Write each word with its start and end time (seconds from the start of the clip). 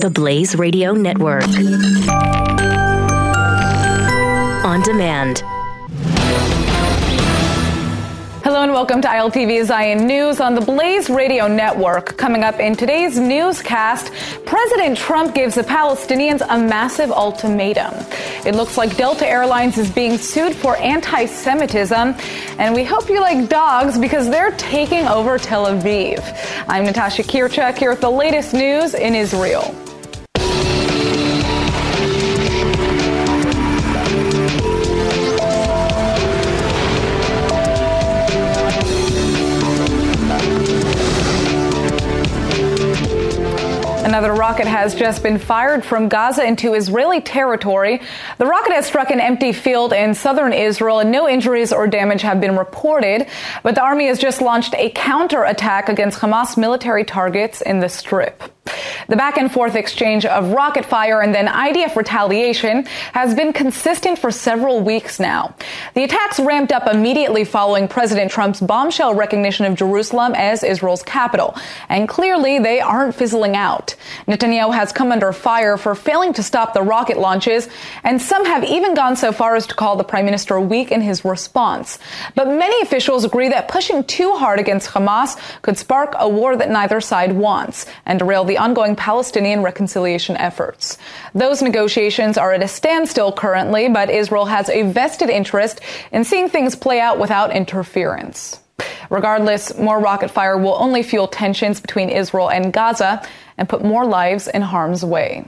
The 0.00 0.08
Blaze 0.08 0.56
Radio 0.56 0.94
Network. 0.94 1.44
On 4.64 4.80
demand. 4.80 5.42
Hello 8.42 8.62
and 8.62 8.72
welcome 8.72 9.02
to 9.02 9.08
ILTV 9.08 9.66
Zion 9.66 10.06
News 10.06 10.40
on 10.40 10.54
the 10.54 10.62
Blaze 10.62 11.10
Radio 11.10 11.46
Network. 11.48 12.16
Coming 12.16 12.44
up 12.44 12.60
in 12.60 12.74
today's 12.74 13.18
newscast, 13.18 14.10
President 14.46 14.96
Trump 14.96 15.34
gives 15.34 15.56
the 15.56 15.62
Palestinians 15.64 16.40
a 16.48 16.56
massive 16.56 17.10
ultimatum. 17.10 17.92
It 18.46 18.54
looks 18.54 18.78
like 18.78 18.96
Delta 18.96 19.28
Airlines 19.28 19.76
is 19.76 19.90
being 19.90 20.16
sued 20.16 20.56
for 20.56 20.78
anti 20.78 21.26
Semitism, 21.26 22.14
and 22.58 22.74
we 22.74 22.84
hope 22.84 23.10
you 23.10 23.20
like 23.20 23.50
dogs 23.50 23.98
because 23.98 24.30
they're 24.30 24.52
taking 24.52 25.06
over 25.06 25.36
Tel 25.36 25.66
Aviv. 25.66 26.24
I'm 26.68 26.84
Natasha 26.84 27.22
Kirtchuk 27.22 27.76
here 27.76 27.90
with 27.90 28.00
the 28.00 28.10
latest 28.10 28.54
news 28.54 28.94
in 28.94 29.14
Israel. 29.14 29.74
Another 44.10 44.32
rocket 44.32 44.66
has 44.66 44.96
just 44.96 45.22
been 45.22 45.38
fired 45.38 45.84
from 45.84 46.08
Gaza 46.08 46.44
into 46.44 46.74
Israeli 46.74 47.20
territory. 47.20 48.00
The 48.38 48.44
rocket 48.44 48.72
has 48.72 48.84
struck 48.84 49.10
an 49.10 49.20
empty 49.20 49.52
field 49.52 49.92
in 49.92 50.14
southern 50.14 50.52
Israel 50.52 50.98
and 50.98 51.12
no 51.12 51.28
injuries 51.28 51.72
or 51.72 51.86
damage 51.86 52.22
have 52.22 52.40
been 52.40 52.58
reported. 52.58 53.28
But 53.62 53.76
the 53.76 53.82
army 53.82 54.08
has 54.08 54.18
just 54.18 54.42
launched 54.42 54.74
a 54.74 54.90
counterattack 54.90 55.88
against 55.88 56.18
Hamas 56.18 56.56
military 56.56 57.04
targets 57.04 57.60
in 57.60 57.78
the 57.78 57.88
strip. 57.88 58.42
The 59.08 59.16
back 59.16 59.36
and 59.38 59.50
forth 59.50 59.74
exchange 59.74 60.24
of 60.24 60.52
rocket 60.52 60.84
fire 60.84 61.20
and 61.20 61.34
then 61.34 61.46
IDF 61.46 61.96
retaliation 61.96 62.86
has 63.12 63.34
been 63.34 63.52
consistent 63.52 64.18
for 64.18 64.30
several 64.30 64.80
weeks 64.80 65.18
now. 65.18 65.54
The 65.94 66.04
attacks 66.04 66.38
ramped 66.38 66.72
up 66.72 66.86
immediately 66.86 67.44
following 67.44 67.88
President 67.88 68.30
Trump's 68.30 68.60
bombshell 68.60 69.14
recognition 69.14 69.66
of 69.66 69.74
Jerusalem 69.74 70.34
as 70.36 70.62
Israel's 70.62 71.02
capital. 71.02 71.56
And 71.88 72.08
clearly 72.08 72.58
they 72.58 72.80
aren't 72.80 73.14
fizzling 73.14 73.56
out. 73.56 73.96
Netanyahu 74.26 74.74
has 74.74 74.92
come 74.92 75.12
under 75.12 75.32
fire 75.32 75.76
for 75.76 75.94
failing 75.94 76.32
to 76.34 76.42
stop 76.42 76.74
the 76.74 76.82
rocket 76.82 77.18
launches, 77.18 77.68
and 78.04 78.20
some 78.20 78.44
have 78.44 78.64
even 78.64 78.94
gone 78.94 79.16
so 79.16 79.32
far 79.32 79.56
as 79.56 79.66
to 79.66 79.74
call 79.74 79.96
the 79.96 80.04
prime 80.04 80.24
minister 80.24 80.60
weak 80.60 80.90
in 80.90 81.00
his 81.00 81.24
response. 81.24 81.98
But 82.34 82.48
many 82.48 82.80
officials 82.82 83.24
agree 83.24 83.48
that 83.48 83.68
pushing 83.68 84.04
too 84.04 84.32
hard 84.34 84.58
against 84.58 84.90
Hamas 84.90 85.36
could 85.62 85.78
spark 85.78 86.14
a 86.18 86.28
war 86.28 86.56
that 86.56 86.70
neither 86.70 87.00
side 87.00 87.32
wants 87.32 87.86
and 88.06 88.18
derail 88.18 88.44
the 88.44 88.58
ongoing 88.58 88.96
Palestinian 88.96 89.62
reconciliation 89.62 90.36
efforts. 90.36 90.98
Those 91.34 91.62
negotiations 91.62 92.38
are 92.38 92.52
at 92.52 92.62
a 92.62 92.68
standstill 92.68 93.32
currently, 93.32 93.88
but 93.88 94.10
Israel 94.10 94.46
has 94.46 94.68
a 94.68 94.82
vested 94.82 95.30
interest 95.30 95.80
in 96.12 96.24
seeing 96.24 96.48
things 96.48 96.74
play 96.74 97.00
out 97.00 97.18
without 97.18 97.54
interference. 97.54 98.60
Regardless, 99.10 99.76
more 99.76 99.98
rocket 99.98 100.30
fire 100.30 100.56
will 100.56 100.76
only 100.78 101.02
fuel 101.02 101.28
tensions 101.28 101.80
between 101.80 102.08
Israel 102.08 102.50
and 102.50 102.72
Gaza 102.72 103.22
and 103.60 103.68
put 103.68 103.84
more 103.84 104.04
lives 104.04 104.48
in 104.48 104.62
harm's 104.62 105.04
way. 105.04 105.46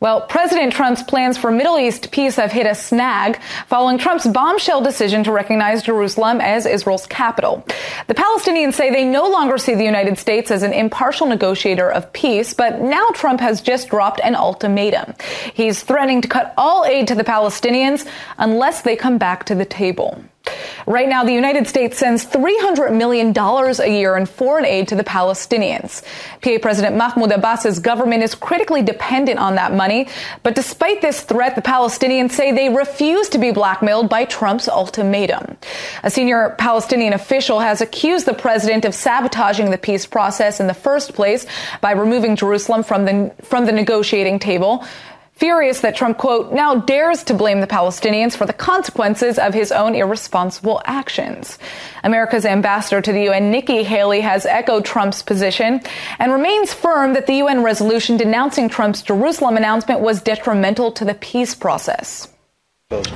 Well, 0.00 0.22
President 0.22 0.72
Trump's 0.72 1.02
plans 1.02 1.38
for 1.38 1.50
Middle 1.50 1.78
East 1.78 2.10
peace 2.10 2.36
have 2.36 2.52
hit 2.52 2.66
a 2.66 2.74
snag 2.74 3.40
following 3.68 3.96
Trump's 3.96 4.26
bombshell 4.26 4.82
decision 4.82 5.24
to 5.24 5.32
recognize 5.32 5.82
Jerusalem 5.82 6.42
as 6.42 6.66
Israel's 6.66 7.06
capital. 7.06 7.64
The 8.06 8.14
Palestinians 8.14 8.74
say 8.74 8.90
they 8.90 9.04
no 9.04 9.28
longer 9.28 9.56
see 9.56 9.74
the 9.74 9.84
United 9.84 10.18
States 10.18 10.50
as 10.50 10.62
an 10.62 10.74
impartial 10.74 11.26
negotiator 11.26 11.90
of 11.90 12.12
peace, 12.12 12.52
but 12.52 12.82
now 12.82 13.08
Trump 13.14 13.40
has 13.40 13.62
just 13.62 13.88
dropped 13.88 14.20
an 14.22 14.34
ultimatum. 14.34 15.14
He's 15.54 15.82
threatening 15.82 16.20
to 16.20 16.28
cut 16.28 16.52
all 16.58 16.84
aid 16.84 17.08
to 17.08 17.14
the 17.14 17.24
Palestinians 17.24 18.06
unless 18.36 18.82
they 18.82 18.96
come 18.96 19.16
back 19.16 19.44
to 19.44 19.54
the 19.54 19.64
table. 19.64 20.22
Right 20.86 21.08
now, 21.08 21.24
the 21.24 21.32
United 21.32 21.66
States 21.66 21.98
sends 21.98 22.24
$300 22.26 22.96
million 22.96 23.36
a 23.36 23.86
year 23.88 24.16
in 24.16 24.26
foreign 24.26 24.64
aid 24.64 24.88
to 24.88 24.94
the 24.94 25.04
Palestinians. 25.04 26.02
PA 26.42 26.58
President 26.60 26.96
Mahmoud 26.96 27.32
Abbas's 27.32 27.78
government 27.78 28.22
is 28.22 28.34
critically 28.34 28.82
dependent 28.82 29.38
on 29.38 29.54
that 29.56 29.72
money. 29.72 30.08
But 30.42 30.54
despite 30.54 31.00
this 31.00 31.22
threat, 31.22 31.54
the 31.54 31.62
Palestinians 31.62 32.32
say 32.32 32.52
they 32.52 32.68
refuse 32.68 33.28
to 33.30 33.38
be 33.38 33.50
blackmailed 33.50 34.08
by 34.08 34.24
Trump's 34.24 34.68
ultimatum. 34.68 35.56
A 36.02 36.10
senior 36.10 36.54
Palestinian 36.58 37.12
official 37.12 37.60
has 37.60 37.80
accused 37.80 38.26
the 38.26 38.34
president 38.34 38.84
of 38.84 38.94
sabotaging 38.94 39.70
the 39.70 39.78
peace 39.78 40.06
process 40.06 40.60
in 40.60 40.66
the 40.66 40.74
first 40.74 41.14
place 41.14 41.46
by 41.80 41.92
removing 41.92 42.36
Jerusalem 42.36 42.82
from 42.82 43.04
the, 43.04 43.32
from 43.42 43.66
the 43.66 43.72
negotiating 43.72 44.38
table. 44.38 44.84
Furious 45.36 45.80
that 45.80 45.96
Trump, 45.96 46.16
quote, 46.16 46.52
now 46.52 46.76
dares 46.76 47.24
to 47.24 47.34
blame 47.34 47.60
the 47.60 47.66
Palestinians 47.66 48.36
for 48.36 48.46
the 48.46 48.52
consequences 48.52 49.36
of 49.36 49.52
his 49.52 49.72
own 49.72 49.96
irresponsible 49.96 50.80
actions. 50.84 51.58
America's 52.04 52.46
ambassador 52.46 53.00
to 53.00 53.12
the 53.12 53.24
UN, 53.24 53.50
Nikki 53.50 53.82
Haley, 53.82 54.20
has 54.20 54.46
echoed 54.46 54.84
Trump's 54.84 55.22
position 55.22 55.80
and 56.20 56.32
remains 56.32 56.72
firm 56.72 57.14
that 57.14 57.26
the 57.26 57.38
UN 57.38 57.64
resolution 57.64 58.16
denouncing 58.16 58.68
Trump's 58.68 59.02
Jerusalem 59.02 59.56
announcement 59.56 60.00
was 60.00 60.22
detrimental 60.22 60.92
to 60.92 61.04
the 61.04 61.14
peace 61.14 61.56
process. 61.56 62.28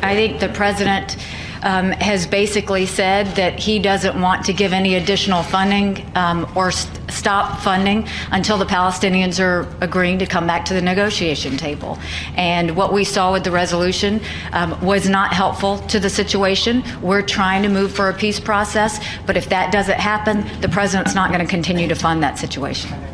I 0.03 0.15
think 0.15 0.41
the 0.41 0.49
president 0.49 1.17
um, 1.63 1.91
has 1.93 2.27
basically 2.27 2.87
said 2.87 3.27
that 3.37 3.59
he 3.59 3.79
doesn't 3.79 4.21
want 4.21 4.45
to 4.47 4.53
give 4.53 4.73
any 4.73 4.95
additional 4.95 5.43
funding 5.43 6.11
um, 6.15 6.51
or 6.55 6.71
st- 6.71 7.11
stop 7.11 7.61
funding 7.61 8.07
until 8.31 8.59
the 8.59 8.65
Palestinians 8.65 9.43
are 9.43 9.67
agreeing 9.81 10.19
to 10.19 10.27
come 10.27 10.47
back 10.47 10.65
to 10.67 10.75
the 10.75 10.83
negotiation 10.83 11.57
table. 11.57 11.99
And 12.37 12.77
what 12.77 12.93
we 12.93 13.05
saw 13.05 13.33
with 13.33 13.45
the 13.45 13.51
resolution 13.51 14.21
um, 14.53 14.81
was 14.85 15.09
not 15.09 15.33
helpful 15.33 15.79
to 15.89 15.99
the 15.99 16.11
situation. 16.11 16.85
We're 17.03 17.23
trying 17.23 17.63
to 17.63 17.69
move 17.69 17.93
for 17.93 18.09
a 18.09 18.15
peace 18.15 18.39
process, 18.39 19.05
but 19.27 19.37
if 19.37 19.49
that 19.49 19.73
doesn't 19.73 19.99
happen, 19.99 20.47
the 20.61 20.69
president's 20.69 21.15
not 21.15 21.31
going 21.31 21.45
to 21.45 21.51
continue 21.51 21.89
to 21.89 21.95
fund 21.95 22.23
that 22.23 22.39
situation. 22.39 23.08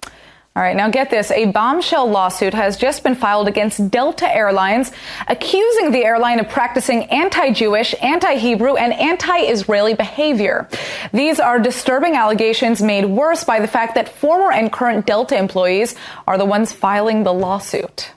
All 0.57 0.63
right, 0.63 0.77
now 0.77 0.89
get 0.89 1.11
this. 1.11 1.33
A 1.33 1.47
bombshell 1.47 2.09
lawsuit 2.09 2.55
has 2.55 2.77
just 2.77 3.03
been 3.03 3.17
filed 3.17 3.49
against 3.49 3.91
Delta 3.91 4.33
Airlines, 4.33 4.93
accusing 5.27 5.91
the 5.91 6.05
airline 6.05 6.39
of 6.39 6.49
practicing 6.49 7.07
anti-Jewish, 7.07 7.93
anti-Hebrew, 8.01 8.77
and 8.77 8.93
anti-Israeli 8.93 9.95
behavior. 9.95 10.69
These 11.13 11.41
are 11.41 11.59
disturbing 11.59 12.15
allegations 12.15 12.81
made 12.81 13.05
worse 13.05 13.43
by 13.43 13.59
the 13.59 13.67
fact 13.67 13.97
that 13.97 14.09
former 14.09 14.53
and 14.53 14.71
current 14.71 15.07
Delta 15.07 15.37
employees 15.37 15.97
are 16.29 16.39
the 16.39 16.45
ones 16.45 16.73
filing 16.73 17.25
the 17.25 17.35
lawsuit. 17.35 18.13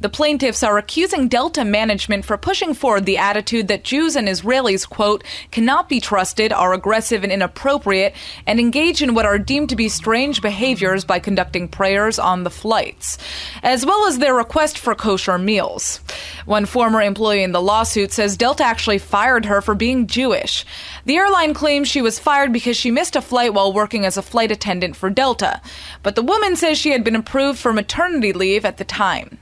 The 0.00 0.08
plaintiffs 0.08 0.62
are 0.62 0.78
accusing 0.78 1.28
Delta 1.28 1.64
management 1.64 2.24
for 2.24 2.36
pushing 2.36 2.74
forward 2.74 3.06
the 3.06 3.18
attitude 3.18 3.68
that 3.68 3.84
Jews 3.84 4.16
and 4.16 4.28
Israelis, 4.28 4.88
quote, 4.88 5.24
cannot 5.50 5.88
be 5.88 6.00
trusted, 6.00 6.52
are 6.52 6.72
aggressive 6.72 7.22
and 7.22 7.32
inappropriate, 7.32 8.14
and 8.46 8.58
engage 8.58 9.02
in 9.02 9.14
what 9.14 9.26
are 9.26 9.38
deemed 9.38 9.68
to 9.70 9.76
be 9.76 9.88
strange 9.88 10.42
behaviors 10.42 11.04
by 11.04 11.18
conducting 11.18 11.68
prayers 11.68 12.18
on 12.18 12.44
the 12.44 12.50
flights, 12.50 13.18
as 13.62 13.86
well 13.86 14.06
as 14.06 14.18
their 14.18 14.34
request 14.34 14.78
for 14.78 14.94
kosher 14.94 15.38
meals. 15.38 16.00
One 16.44 16.66
former 16.66 17.00
employee 17.00 17.42
in 17.42 17.52
the 17.52 17.62
lawsuit 17.62 18.12
says 18.12 18.36
Delta 18.36 18.64
actually 18.64 18.98
fired 18.98 19.44
her 19.46 19.60
for 19.60 19.74
being 19.74 20.06
Jewish. 20.06 20.66
The 21.04 21.16
airline 21.16 21.54
claims 21.54 21.88
she 21.88 22.02
was 22.02 22.18
fired 22.18 22.52
because 22.52 22.76
she 22.76 22.90
missed 22.90 23.16
a 23.16 23.22
flight 23.22 23.54
while 23.54 23.72
working 23.72 24.04
as 24.04 24.16
a 24.16 24.22
flight 24.22 24.50
attendant 24.50 24.96
for 24.96 25.10
Delta, 25.10 25.60
but 26.02 26.14
the 26.14 26.22
woman 26.22 26.56
says 26.56 26.78
she 26.78 26.90
had 26.90 27.04
been 27.04 27.16
approved 27.16 27.58
for 27.58 27.72
maternity 27.72 28.32
leave 28.32 28.64
at 28.64 28.78
the 28.78 28.84
time. 28.84 29.38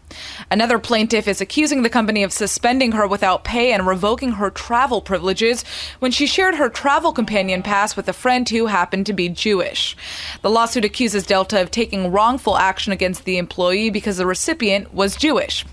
Another 0.53 0.79
plaintiff 0.79 1.27
is 1.27 1.41
accusing 1.41 1.81
the 1.81 1.89
company 1.89 2.23
of 2.23 2.31
suspending 2.31 2.93
her 2.93 3.07
without 3.07 3.43
pay 3.43 3.73
and 3.73 3.87
revoking 3.87 4.33
her 4.33 4.51
travel 4.51 5.01
privileges 5.01 5.65
when 5.99 6.11
she 6.11 6.27
shared 6.27 6.57
her 6.57 6.69
travel 6.69 7.11
companion 7.11 7.63
pass 7.63 7.97
with 7.97 8.07
a 8.07 8.13
friend 8.13 8.47
who 8.47 8.67
happened 8.67 9.07
to 9.07 9.15
be 9.15 9.31
Jewish. 9.31 9.97
The 10.43 10.51
lawsuit 10.51 10.85
accuses 10.85 11.25
Delta 11.25 11.63
of 11.63 11.71
taking 11.71 12.13
wrongful 12.13 12.59
action 12.59 12.93
against 12.93 13.25
the 13.25 13.39
employee 13.39 13.89
because 13.89 14.19
the 14.19 14.27
recipient 14.27 14.93
was 14.93 15.17
Jewish. 15.17 15.65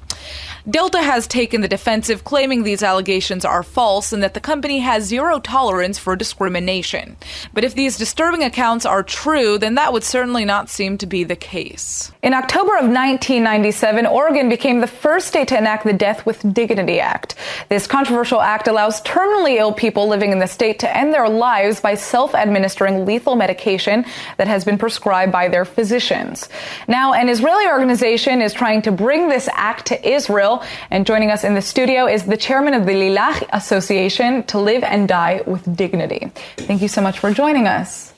Delta 0.70 1.02
has 1.02 1.26
taken 1.26 1.62
the 1.62 1.68
defensive, 1.68 2.26
claiming 2.26 2.64
these 2.64 2.84
allegations 2.84 3.46
are 3.46 3.64
false 3.64 4.14
and 4.14 4.22
that 4.22 4.34
the 4.34 4.40
company 4.40 4.80
has 4.80 5.06
zero 5.06 5.40
tolerance 5.40 5.98
for 5.98 6.16
discrimination. 6.16 7.16
But 7.54 7.64
if 7.64 7.74
these 7.74 7.98
disturbing 7.98 8.44
accounts 8.44 8.86
are 8.86 9.02
true, 9.02 9.58
then 9.58 9.76
that 9.76 9.94
would 9.94 10.04
certainly 10.04 10.46
not 10.46 10.70
seem 10.70 10.98
to 10.98 11.08
be 11.08 11.24
the 11.24 11.36
case. 11.36 12.12
In 12.22 12.34
October 12.34 12.74
of 12.74 12.84
1997, 12.84 14.06
Oregon 14.06 14.50
became 14.50 14.82
the 14.82 14.88
first 14.88 15.28
state 15.28 15.48
to 15.48 15.58
enact 15.58 15.86
the 15.86 15.94
Death 15.94 16.26
with 16.26 16.54
Dignity 16.54 17.00
Act. 17.00 17.36
This 17.70 17.88
controversial 17.88 18.42
act 18.42 18.68
allows 18.68 19.02
terminally 19.02 19.58
ill 19.58 19.74
people 19.74 20.08
living 20.08 20.32
in 20.32 20.40
the 20.40 20.48
state 20.48 20.78
to 20.80 20.98
end 20.98 21.14
their 21.14 21.30
lives 21.30 21.80
by 21.80 21.96
self 21.96 22.36
administering 22.36 23.06
lethal 23.06 23.36
medication 23.36 24.06
that 24.38 24.48
has 24.48 24.66
been 24.66 24.78
prescribed 24.78 25.32
by 25.32 25.48
their 25.48 25.66
physicians. 25.66 26.50
Now, 26.88 27.14
an 27.14 27.30
Israeli 27.30 27.68
organization 27.68 28.42
is 28.42 28.54
trying 28.54 28.84
to 28.84 28.92
bring 28.92 29.30
this 29.30 29.50
act 29.54 29.88
to 29.88 30.08
Israel 30.08 30.59
and 30.92 31.06
joining 31.06 31.32
us 31.32 31.44
in 31.44 31.54
the 31.54 31.62
studio 31.62 32.08
is 32.08 32.26
the 32.26 32.38
chairman 32.38 32.74
of 32.74 32.86
the 32.86 32.94
Lilach 32.94 33.44
Association 33.54 34.44
to 34.44 34.60
Live 34.60 34.84
and 34.84 35.08
Die 35.08 35.42
with 35.46 35.76
Dignity. 35.76 36.32
Thank 36.58 36.82
you 36.82 36.88
so 36.88 37.02
much 37.02 37.20
for 37.20 37.34
joining 37.34 37.68
us. 37.68 38.14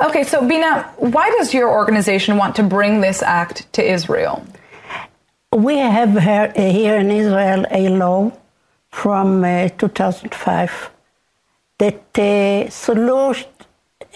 Okay, 0.00 0.24
so 0.24 0.46
Bina, 0.46 0.82
why 0.96 1.30
does 1.30 1.52
your 1.52 1.70
organization 1.70 2.36
want 2.36 2.56
to 2.56 2.62
bring 2.62 3.00
this 3.00 3.22
act 3.22 3.72
to 3.74 3.82
Israel? 3.82 4.44
We 5.52 5.76
have 5.76 6.18
here 6.56 6.96
in 6.96 7.10
Israel 7.10 7.64
a 7.70 7.88
law 7.88 8.32
from 8.90 9.44
uh, 9.44 9.68
2005 9.68 10.90
that 11.78 12.18
uh, 12.18 13.34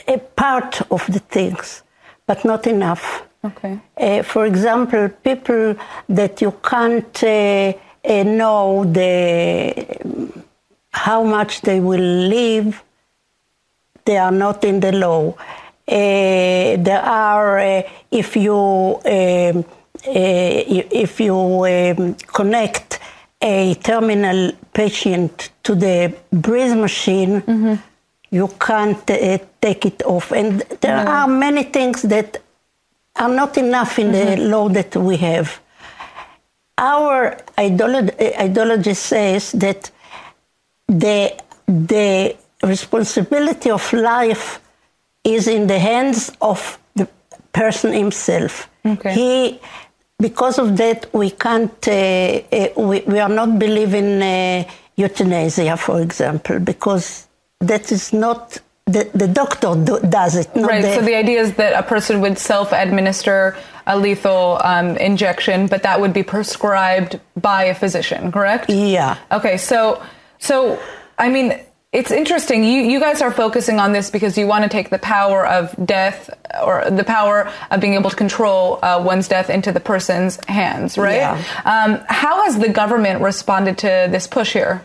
a 0.06 0.18
part 0.18 0.80
of 0.90 1.06
the 1.06 1.18
things, 1.18 1.82
but 2.26 2.44
not 2.44 2.66
enough. 2.66 3.27
Okay. 3.44 3.78
Uh, 3.96 4.22
for 4.22 4.46
example, 4.46 5.08
people 5.08 5.76
that 6.08 6.40
you 6.40 6.52
can't 6.62 7.22
uh, 7.22 7.72
uh, 8.04 8.22
know 8.24 8.84
the 8.84 10.34
how 10.90 11.22
much 11.22 11.60
they 11.60 11.78
will 11.78 12.00
live, 12.28 12.82
they 14.04 14.18
are 14.18 14.32
not 14.32 14.64
in 14.64 14.80
the 14.80 14.92
law. 14.92 15.34
Uh, 15.86 16.76
there 16.76 17.02
are 17.02 17.58
uh, 17.58 17.82
if 18.10 18.36
you 18.36 18.56
um, 18.56 19.64
uh, 19.64 19.64
if 20.04 21.20
you 21.20 21.36
um, 21.36 22.14
connect 22.14 22.98
a 23.40 23.74
terminal 23.74 24.52
patient 24.72 25.50
to 25.62 25.74
the 25.74 26.12
breathe 26.32 26.76
machine. 26.76 27.42
Mm-hmm 27.42 27.74
you 28.30 28.48
can't 28.60 29.10
uh, 29.10 29.38
take 29.60 29.86
it 29.86 30.02
off. 30.02 30.32
And 30.32 30.60
there 30.80 31.04
no. 31.04 31.10
are 31.10 31.28
many 31.28 31.62
things 31.62 32.02
that 32.02 32.42
are 33.18 33.28
not 33.28 33.56
enough 33.58 33.98
in 33.98 34.12
mm-hmm. 34.12 34.42
the 34.42 34.48
law 34.48 34.68
that 34.68 34.96
we 34.96 35.16
have. 35.16 35.60
Our 36.76 37.36
ideology, 37.58 38.12
ideology 38.38 38.94
says 38.94 39.52
that 39.52 39.90
the, 40.86 41.36
the 41.66 42.36
responsibility 42.62 43.70
of 43.70 43.92
life 43.92 44.60
is 45.24 45.48
in 45.48 45.66
the 45.66 45.78
hands 45.78 46.30
of 46.40 46.78
the 46.94 47.08
person 47.52 47.92
himself. 47.92 48.70
Okay. 48.86 49.14
He, 49.14 49.60
because 50.18 50.58
of 50.58 50.76
that, 50.76 51.12
we 51.12 51.30
can't, 51.30 51.88
uh, 51.88 51.90
uh, 51.90 52.68
we, 52.76 53.00
we 53.00 53.18
are 53.18 53.28
not 53.28 53.58
believing 53.58 54.22
uh, 54.22 54.64
euthanasia, 54.96 55.76
for 55.76 56.00
example, 56.00 56.58
because 56.60 57.26
that 57.60 57.92
is 57.92 58.12
not 58.12 58.58
the, 58.88 59.10
the 59.14 59.28
doctor 59.28 59.74
do, 59.74 60.00
does 60.00 60.36
it. 60.36 60.48
right. 60.54 60.82
The, 60.82 60.94
so 60.94 61.02
the 61.02 61.14
idea 61.14 61.40
is 61.40 61.54
that 61.54 61.78
a 61.78 61.86
person 61.86 62.20
would 62.20 62.38
self-administer 62.38 63.56
a 63.86 63.98
lethal 63.98 64.58
um, 64.62 64.96
injection, 64.96 65.66
but 65.66 65.82
that 65.82 66.00
would 66.00 66.12
be 66.12 66.22
prescribed 66.22 67.20
by 67.40 67.64
a 67.64 67.74
physician, 67.74 68.32
correct? 68.32 68.68
Yeah. 68.68 69.18
Okay. 69.30 69.56
So, 69.56 70.02
so 70.38 70.80
I 71.18 71.28
mean, 71.28 71.58
it's 71.90 72.10
interesting. 72.10 72.64
You 72.64 72.82
you 72.82 73.00
guys 73.00 73.22
are 73.22 73.32
focusing 73.32 73.80
on 73.80 73.92
this 73.92 74.10
because 74.10 74.36
you 74.36 74.46
want 74.46 74.64
to 74.64 74.68
take 74.68 74.90
the 74.90 74.98
power 74.98 75.46
of 75.46 75.74
death 75.84 76.28
or 76.62 76.84
the 76.90 77.04
power 77.04 77.50
of 77.70 77.80
being 77.80 77.94
able 77.94 78.10
to 78.10 78.16
control 78.16 78.78
uh, 78.82 79.02
one's 79.02 79.26
death 79.26 79.48
into 79.48 79.72
the 79.72 79.80
person's 79.80 80.38
hands, 80.46 80.98
right? 80.98 81.16
Yeah. 81.16 81.42
Um, 81.64 82.04
how 82.08 82.44
has 82.44 82.58
the 82.58 82.68
government 82.68 83.22
responded 83.22 83.78
to 83.78 84.08
this 84.10 84.26
push 84.26 84.52
here? 84.52 84.84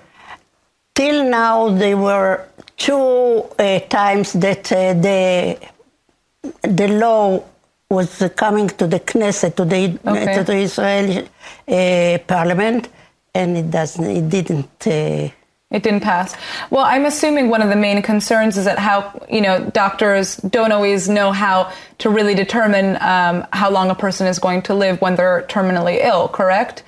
Till 0.96 1.28
now, 1.30 1.70
they 1.70 1.96
were 1.96 2.48
two 2.78 3.46
uh, 3.60 3.80
times 3.90 4.34
that 4.34 4.72
uh, 4.72 4.94
the 4.94 5.58
the 6.62 6.88
law 6.88 7.44
was 7.90 8.24
coming 8.36 8.68
to 8.68 8.88
the 8.88 9.00
Knesset, 9.00 9.56
to 9.56 9.66
the, 9.66 9.98
okay. 10.06 10.36
to 10.36 10.44
the 10.44 10.58
Israeli 10.58 11.30
uh, 11.68 12.18
parliament, 12.28 12.90
and 13.34 13.58
it 13.58 13.72
doesn't, 13.72 14.04
it 14.04 14.30
didn't. 14.30 14.88
Uh, 14.88 15.30
it 15.72 15.82
didn't 15.82 16.02
pass. 16.02 16.36
Well, 16.70 16.86
I'm 16.86 17.06
assuming 17.06 17.50
one 17.50 17.64
of 17.64 17.70
the 17.70 17.76
main 17.76 18.04
concerns 18.04 18.58
is 18.58 18.66
that 18.66 18.78
how 18.78 19.26
you 19.28 19.42
know 19.42 19.72
doctors 19.72 20.38
don't 20.38 20.72
always 20.72 21.10
know 21.10 21.32
how 21.32 21.72
to 21.98 22.12
really 22.12 22.36
determine 22.36 22.98
um, 23.02 23.48
how 23.52 23.72
long 23.72 23.90
a 23.90 23.96
person 23.96 24.28
is 24.28 24.38
going 24.38 24.62
to 24.64 24.76
live 24.76 25.02
when 25.02 25.16
they're 25.16 25.46
terminally 25.50 25.98
ill. 26.06 26.28
Correct? 26.28 26.84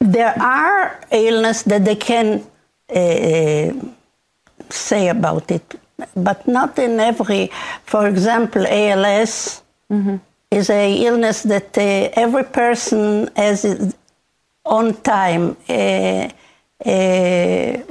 There 0.00 0.34
are 0.40 0.98
illness 1.10 1.64
that 1.64 1.84
they 1.84 1.96
can 1.96 2.46
uh, 2.88 3.72
say 4.70 5.08
about 5.08 5.50
it, 5.50 5.74
but 6.16 6.46
not 6.46 6.78
in 6.78 7.00
every. 7.00 7.50
For 7.84 8.06
example, 8.06 8.66
ALS 8.66 9.62
mm-hmm. 9.90 10.16
is 10.50 10.70
a 10.70 10.94
illness 11.06 11.42
that 11.44 11.76
uh, 11.78 12.10
every 12.14 12.44
person 12.44 13.28
has 13.36 13.94
on 14.64 14.94
time. 15.02 15.56
Uh, 15.68 16.28
uh, 16.84 17.82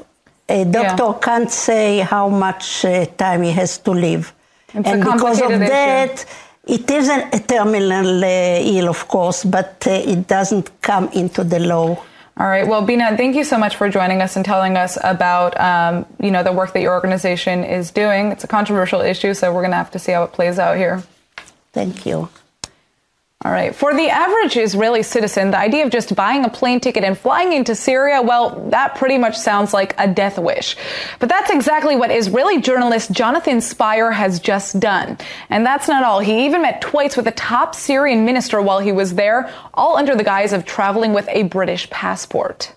a 0.49 0.63
doctor 0.63 1.03
yeah. 1.03 1.19
can't 1.21 1.51
say 1.51 1.99
how 1.99 2.29
much 2.29 2.85
uh, 2.85 3.05
time 3.17 3.43
he 3.43 3.51
has 3.51 3.77
to 3.79 3.91
live, 3.91 4.33
it's 4.73 4.87
and 4.87 5.03
because 5.03 5.41
of 5.41 5.51
issue. 5.51 5.67
that. 5.67 6.25
It 6.67 6.91
isn't 6.91 7.33
a 7.33 7.39
terminal 7.39 8.23
uh, 8.25 8.59
ill, 8.59 8.89
of 8.89 9.07
course, 9.07 9.45
but 9.45 9.87
uh, 9.87 9.91
it 9.91 10.27
doesn't 10.27 10.81
come 10.81 11.07
into 11.13 11.45
the 11.45 11.59
law. 11.59 11.97
All 12.39 12.47
right. 12.47 12.67
Well, 12.67 12.83
Bina, 12.83 13.17
thank 13.17 13.35
you 13.35 13.43
so 13.43 13.57
much 13.57 13.77
for 13.77 13.89
joining 13.89 14.21
us 14.21 14.35
and 14.35 14.45
telling 14.45 14.77
us 14.77 14.95
about 15.03 15.59
um, 15.59 16.05
you 16.21 16.29
know 16.29 16.43
the 16.43 16.51
work 16.51 16.73
that 16.73 16.81
your 16.81 16.93
organization 16.93 17.63
is 17.63 17.89
doing. 17.89 18.31
It's 18.31 18.43
a 18.43 18.47
controversial 18.47 19.01
issue, 19.01 19.33
so 19.33 19.51
we're 19.51 19.61
going 19.61 19.71
to 19.71 19.77
have 19.77 19.91
to 19.91 19.99
see 19.99 20.11
how 20.11 20.23
it 20.23 20.33
plays 20.33 20.59
out 20.59 20.77
here. 20.77 21.03
Thank 21.73 22.05
you. 22.05 22.29
All 23.45 23.51
right. 23.51 23.73
For 23.73 23.93
the 23.93 24.09
average 24.09 24.57
Israeli 24.57 25.03
citizen, 25.03 25.51
the 25.51 25.59
idea 25.59 25.85
of 25.85 25.91
just 25.91 26.15
buying 26.15 26.43
a 26.43 26.49
plane 26.49 26.79
ticket 26.79 27.03
and 27.03 27.15
flying 27.15 27.53
into 27.53 27.75
Syria, 27.75 28.19
well, 28.19 28.67
that 28.71 28.95
pretty 28.95 29.19
much 29.19 29.37
sounds 29.37 29.75
like 29.75 29.93
a 29.99 30.07
death 30.07 30.39
wish. 30.39 30.75
But 31.19 31.29
that's 31.29 31.51
exactly 31.51 31.95
what 31.95 32.09
Israeli 32.09 32.59
journalist 32.59 33.11
Jonathan 33.11 33.61
Spyer 33.61 34.09
has 34.09 34.39
just 34.39 34.79
done. 34.79 35.19
And 35.51 35.63
that's 35.63 35.87
not 35.87 36.03
all. 36.03 36.19
He 36.19 36.45
even 36.45 36.63
met 36.63 36.81
twice 36.81 37.15
with 37.15 37.27
a 37.27 37.31
top 37.31 37.75
Syrian 37.75 38.25
minister 38.25 38.59
while 38.59 38.79
he 38.79 38.91
was 38.91 39.13
there, 39.13 39.53
all 39.71 39.97
under 39.97 40.15
the 40.15 40.23
guise 40.23 40.51
of 40.51 40.65
traveling 40.65 41.13
with 41.13 41.29
a 41.29 41.43
British 41.43 41.87
passport. 41.91 42.73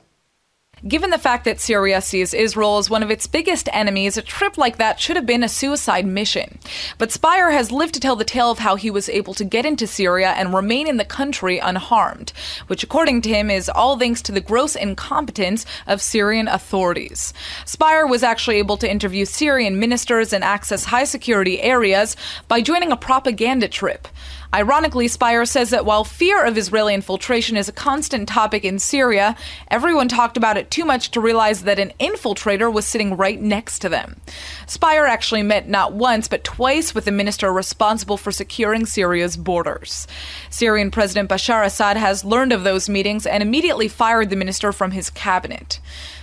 Given 0.87 1.11
the 1.11 1.19
fact 1.19 1.45
that 1.45 1.61
Syria 1.61 2.01
sees 2.01 2.33
Israel 2.33 2.79
as 2.79 2.89
one 2.89 3.03
of 3.03 3.11
its 3.11 3.27
biggest 3.27 3.69
enemies, 3.73 4.17
a 4.17 4.23
trip 4.23 4.57
like 4.57 4.79
that 4.79 4.99
should 4.99 5.17
have 5.17 5.27
been 5.27 5.45
a 5.45 5.49
suicide 5.49 6.07
mission. 6.07 6.59
But 6.97 7.13
Spyer 7.13 7.51
has 7.51 7.71
lived 7.71 7.93
to 7.95 8.01
tell 8.01 8.17
the 8.17 8.25
tale 8.25 8.51
of 8.51 8.61
how 8.61 8.77
he 8.77 8.91
was 8.91 9.11
able 9.11 9.35
to 9.35 9.45
get 9.45 9.67
into 9.67 9.87
Syria 9.87 10.31
and 10.31 10.55
remain 10.55 10.87
in 10.87 10.97
the 10.97 11.05
country 11.05 11.59
unharmed, 11.59 12.33
which 12.67 12.83
according 12.83 13.21
to 13.23 13.29
him 13.29 13.51
is 13.51 13.69
all 13.69 13.99
thanks 13.99 14.23
to 14.23 14.33
the 14.33 14.41
gross 14.41 14.75
incompetence 14.75 15.67
of 15.87 16.01
Syrian 16.01 16.49
authorities. 16.49 17.35
Spyer 17.67 18.07
was 18.07 18.23
actually 18.23 18.57
able 18.57 18.79
to 18.79 18.91
interview 18.91 19.27
Syrian 19.27 19.79
ministers 19.79 20.33
and 20.33 20.43
access 20.43 20.85
high 20.85 21.05
security 21.05 21.61
areas 21.61 22.17
by 22.49 22.63
joining 22.63 22.91
a 22.91 22.97
propaganda 22.97 23.69
trip. 23.69 24.09
Ironically, 24.53 25.07
Spyer 25.07 25.47
says 25.47 25.71
that 25.71 25.85
while 25.85 26.03
fear 26.03 26.45
of 26.45 26.59
Israeli 26.59 26.93
infiltration 26.93 27.57
is 27.57 27.69
a 27.69 27.73
constant 27.73 28.29
topic 28.29 28.65
in 28.65 28.81
Syria, 28.81 29.37
everyone 29.69 30.09
talked 30.09 30.37
about 30.37 30.57
it 30.57 30.73
too 30.73 30.85
much 30.85 31.13
to 31.13 31.21
realize 31.21 31.63
that 31.63 31.79
an 31.79 31.93
infiltrator 32.01 32.73
was 32.73 32.85
sitting 32.85 33.17
right 33.17 33.41
next 33.41 33.79
to 33.81 33.89
them. 33.89 34.21
Spyer 34.67 35.07
actually 35.07 35.45
met 35.45 35.69
not 35.69 35.93
once 35.93 36.27
but 36.27 36.43
twice 36.43 36.97
with 36.97 37.05
the 37.05 37.13
minister 37.13 37.53
responsible 37.53 38.17
for 38.17 38.33
securing 38.33 38.87
Syria's 38.87 39.37
borders. 39.37 40.09
Syrian 40.51 40.91
President 40.91 41.31
Bashar 41.31 41.65
Assad 41.65 41.97
has 41.97 42.25
learned 42.25 42.53
of 42.53 42.65
those 42.65 42.89
meetings 42.89 43.27
and 43.27 43.45
immediately 43.45 43.87
fired 43.87 44.31
the 44.31 44.37
minister 44.37 44.73
from 44.73 44.91
his 44.91 45.11
cabinet. 45.11 45.79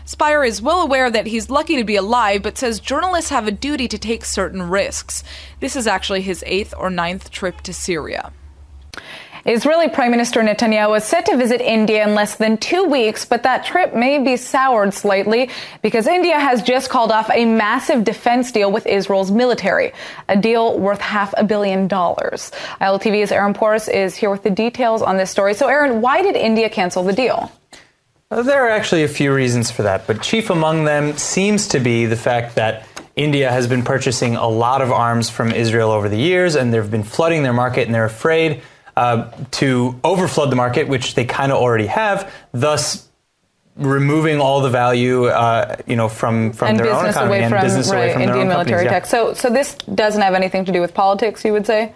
Spyer 0.07 0.45
is 0.45 0.61
well 0.61 0.83
aware 0.83 1.11
that 1.11 1.27
he's 1.27 1.49
lucky 1.49 1.75
to 1.75 1.83
be 1.83 1.97
alive, 1.97 2.41
but 2.41 2.57
says 2.57 2.79
journalists 2.79 3.29
have 3.29 3.45
a 3.45 3.51
duty 3.51 3.89
to 3.89 3.97
take 3.97 4.23
certain 4.23 4.63
risks. 4.69 5.21
This 5.59 5.75
is 5.75 5.85
actually 5.85 6.21
his 6.21 6.45
eighth 6.47 6.73
or 6.77 6.89
ninth 6.89 7.29
trip 7.29 7.59
to 7.63 7.73
Syria. 7.73 8.31
Israeli 9.43 9.89
Prime 9.89 10.11
Minister 10.11 10.39
Netanyahu 10.39 10.95
is 10.95 11.03
set 11.03 11.25
to 11.25 11.35
visit 11.35 11.59
India 11.59 12.07
in 12.07 12.15
less 12.15 12.37
than 12.37 12.57
two 12.57 12.85
weeks, 12.85 13.25
but 13.25 13.43
that 13.43 13.65
trip 13.65 13.93
may 13.93 14.17
be 14.17 14.37
soured 14.37 14.93
slightly 14.93 15.49
because 15.81 16.07
India 16.07 16.39
has 16.39 16.61
just 16.63 16.89
called 16.89 17.11
off 17.11 17.29
a 17.33 17.43
massive 17.43 18.05
defense 18.05 18.53
deal 18.53 18.71
with 18.71 18.87
Israel's 18.87 19.29
military, 19.29 19.91
a 20.29 20.37
deal 20.37 20.79
worth 20.79 21.01
half 21.01 21.33
a 21.35 21.43
billion 21.43 21.85
dollars. 21.89 22.53
ILTV's 22.79 23.33
Aaron 23.33 23.53
Porras 23.53 23.89
is 23.89 24.15
here 24.15 24.29
with 24.29 24.43
the 24.43 24.49
details 24.49 25.01
on 25.01 25.17
this 25.17 25.31
story. 25.31 25.53
So, 25.53 25.67
Aaron, 25.67 25.99
why 25.99 26.21
did 26.21 26.37
India 26.37 26.69
cancel 26.69 27.03
the 27.03 27.11
deal? 27.11 27.51
There 28.29 28.65
are 28.65 28.69
actually 28.69 29.03
a 29.03 29.07
few 29.07 29.33
reasons 29.33 29.71
for 29.71 29.83
that, 29.83 30.05
but 30.05 30.21
chief 30.21 30.49
among 30.49 30.83
them 30.83 31.17
seems 31.17 31.69
to 31.69 31.79
be 31.79 32.07
the 32.07 32.17
fact 32.17 32.55
that 32.55 32.85
India 33.15 33.49
has 33.49 33.67
been 33.67 33.83
purchasing 33.83 34.35
a 34.35 34.47
lot 34.47 34.81
of 34.81 34.91
arms 34.91 35.29
from 35.29 35.53
Israel 35.53 35.91
over 35.91 36.09
the 36.09 36.17
years, 36.17 36.55
and 36.55 36.73
they've 36.73 36.91
been 36.91 37.03
flooding 37.03 37.43
their 37.43 37.53
market, 37.53 37.85
and 37.85 37.95
they're 37.95 38.03
afraid 38.03 38.61
uh, 38.97 39.31
to 39.51 39.97
overflood 40.03 40.49
the 40.49 40.57
market, 40.57 40.89
which 40.89 41.15
they 41.15 41.23
kind 41.23 41.53
of 41.53 41.57
already 41.57 41.85
have, 41.85 42.29
thus 42.51 43.07
removing 43.77 44.41
all 44.41 44.59
the 44.59 44.69
value, 44.69 45.27
uh, 45.27 45.77
you 45.85 45.95
know, 45.95 46.09
from, 46.09 46.51
from 46.51 46.69
and 46.69 46.79
their 46.79 46.93
own 46.93 47.05
economy 47.05 47.37
and 47.37 47.51
from, 47.51 47.61
business 47.61 47.89
right, 47.89 47.97
away 47.97 48.13
from 48.13 48.23
Indian 48.23 48.39
their 48.39 48.41
own 48.41 48.49
military 48.49 48.87
companies, 48.87 49.09
tech. 49.09 49.19
yeah. 49.19 49.29
So, 49.29 49.33
so 49.35 49.49
this 49.49 49.75
doesn't 49.75 50.21
have 50.21 50.33
anything 50.33 50.65
to 50.65 50.73
do 50.73 50.81
with 50.81 50.93
politics, 50.93 51.45
you 51.45 51.53
would 51.53 51.65
say? 51.65 51.93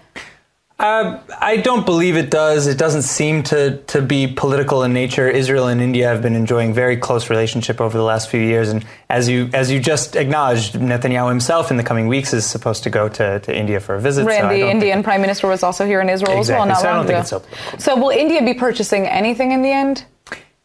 Uh, 0.81 1.21
I 1.39 1.57
don't 1.57 1.85
believe 1.85 2.17
it 2.17 2.31
does. 2.31 2.65
It 2.65 2.79
doesn't 2.79 3.03
seem 3.03 3.43
to, 3.43 3.77
to 3.83 4.01
be 4.01 4.25
political 4.25 4.81
in 4.81 4.93
nature. 4.93 5.29
Israel 5.29 5.67
and 5.67 5.79
India 5.79 6.07
have 6.07 6.23
been 6.23 6.33
enjoying 6.33 6.73
very 6.73 6.97
close 6.97 7.29
relationship 7.29 7.79
over 7.79 7.95
the 7.95 8.03
last 8.03 8.29
few 8.29 8.39
years, 8.39 8.69
and 8.69 8.83
as 9.07 9.29
you 9.29 9.47
as 9.53 9.69
you 9.69 9.79
just 9.79 10.15
acknowledged, 10.15 10.73
Netanyahu 10.73 11.29
himself 11.29 11.69
in 11.69 11.77
the 11.77 11.83
coming 11.83 12.07
weeks 12.07 12.33
is 12.33 12.47
supposed 12.47 12.81
to 12.81 12.89
go 12.89 13.07
to, 13.09 13.39
to 13.41 13.55
India 13.55 13.79
for 13.79 13.93
a 13.93 14.01
visit. 14.01 14.25
Right, 14.25 14.41
so 14.41 14.47
the 14.47 14.71
Indian 14.71 15.03
Prime 15.03 15.21
Minister 15.21 15.47
was 15.47 15.61
also 15.61 15.85
here 15.85 16.01
in 16.01 16.09
Israel 16.09 16.39
exactly. 16.39 16.55
as 16.55 16.57
well. 16.57 16.65
Not 16.65 16.81
so 16.81 16.89
I 16.89 16.93
don't 16.93 17.05
ago. 17.05 17.07
think 17.09 17.19
it's 17.19 17.29
so 17.29 17.39
political. 17.41 17.79
So 17.79 17.95
will 17.97 18.09
India 18.09 18.41
be 18.43 18.55
purchasing 18.55 19.05
anything 19.05 19.51
in 19.51 19.61
the 19.61 19.71
end? 19.71 20.05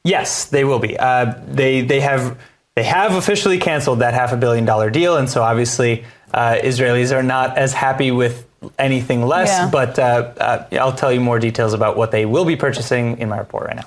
Yes, 0.02 0.46
they 0.46 0.64
will 0.64 0.78
be. 0.78 0.96
Uh, 0.96 1.34
they 1.46 1.82
they 1.82 2.00
have 2.00 2.38
they 2.74 2.84
have 2.84 3.12
officially 3.12 3.58
canceled 3.58 3.98
that 3.98 4.14
half 4.14 4.32
a 4.32 4.38
billion 4.38 4.64
dollar 4.64 4.88
deal, 4.88 5.18
and 5.18 5.28
so 5.28 5.42
obviously 5.42 6.06
uh, 6.32 6.56
Israelis 6.62 7.14
are 7.14 7.22
not 7.22 7.58
as 7.58 7.74
happy 7.74 8.12
with 8.12 8.45
anything 8.78 9.22
less. 9.22 9.48
Yeah. 9.48 9.70
But 9.70 9.98
uh, 9.98 10.32
uh, 10.38 10.66
I'll 10.72 10.94
tell 10.94 11.12
you 11.12 11.20
more 11.20 11.38
details 11.38 11.72
about 11.72 11.96
what 11.96 12.10
they 12.10 12.26
will 12.26 12.44
be 12.44 12.56
purchasing 12.56 13.18
in 13.18 13.28
my 13.28 13.38
report 13.38 13.66
right 13.66 13.76
now. 13.76 13.86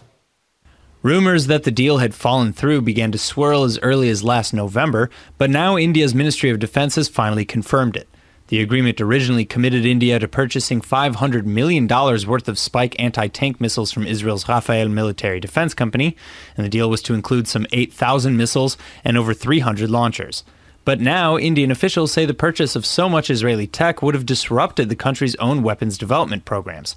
Rumors 1.02 1.48
that 1.48 1.64
the 1.64 1.72
deal 1.72 2.00
had 2.00 2.14
fallen 2.14 2.52
through 2.52 2.82
began 2.82 3.12
to 3.14 3.18
swirl 3.18 3.64
as 3.64 3.80
early 3.80 4.10
as 4.10 4.22
last 4.22 4.54
November, 4.54 5.10
but 5.38 5.50
now 5.50 5.78
India's 5.78 6.14
Ministry 6.14 6.50
of 6.50 6.60
Defense 6.60 6.96
has 6.96 7.08
finally 7.08 7.46
confirmed 7.46 7.96
it. 7.96 8.10
The 8.50 8.62
agreement 8.62 9.00
originally 9.00 9.46
committed 9.46 9.86
India 9.86 10.18
to 10.18 10.28
purchasing 10.28 10.82
$500 10.82 11.46
million 11.46 11.88
worth 11.88 12.48
of 12.50 12.58
Spike 12.58 12.96
anti 13.00 13.28
tank 13.28 13.62
missiles 13.62 13.92
from 13.92 14.08
Israel's 14.08 14.50
Rafael 14.50 14.90
military 14.90 15.40
defense 15.40 15.76
company, 15.76 16.18
and 16.58 16.66
the 16.66 16.70
deal 16.70 16.90
was 16.90 17.04
to 17.04 17.14
include 17.14 17.48
some 17.48 17.68
8,000 17.72 18.36
missiles 18.36 18.76
and 19.04 19.18
over 19.18 19.34
300 19.36 19.90
launchers. 19.90 20.44
But 20.90 21.00
now, 21.00 21.38
Indian 21.38 21.70
officials 21.70 22.12
say 22.12 22.26
the 22.26 22.34
purchase 22.34 22.76
of 22.76 22.84
so 22.84 23.08
much 23.08 23.30
Israeli 23.30 23.68
tech 23.68 24.02
would 24.02 24.16
have 24.16 24.26
disrupted 24.26 24.90
the 24.90 24.96
country's 24.96 25.36
own 25.36 25.62
weapons 25.62 26.00
development 26.00 26.46
programs. 26.46 26.96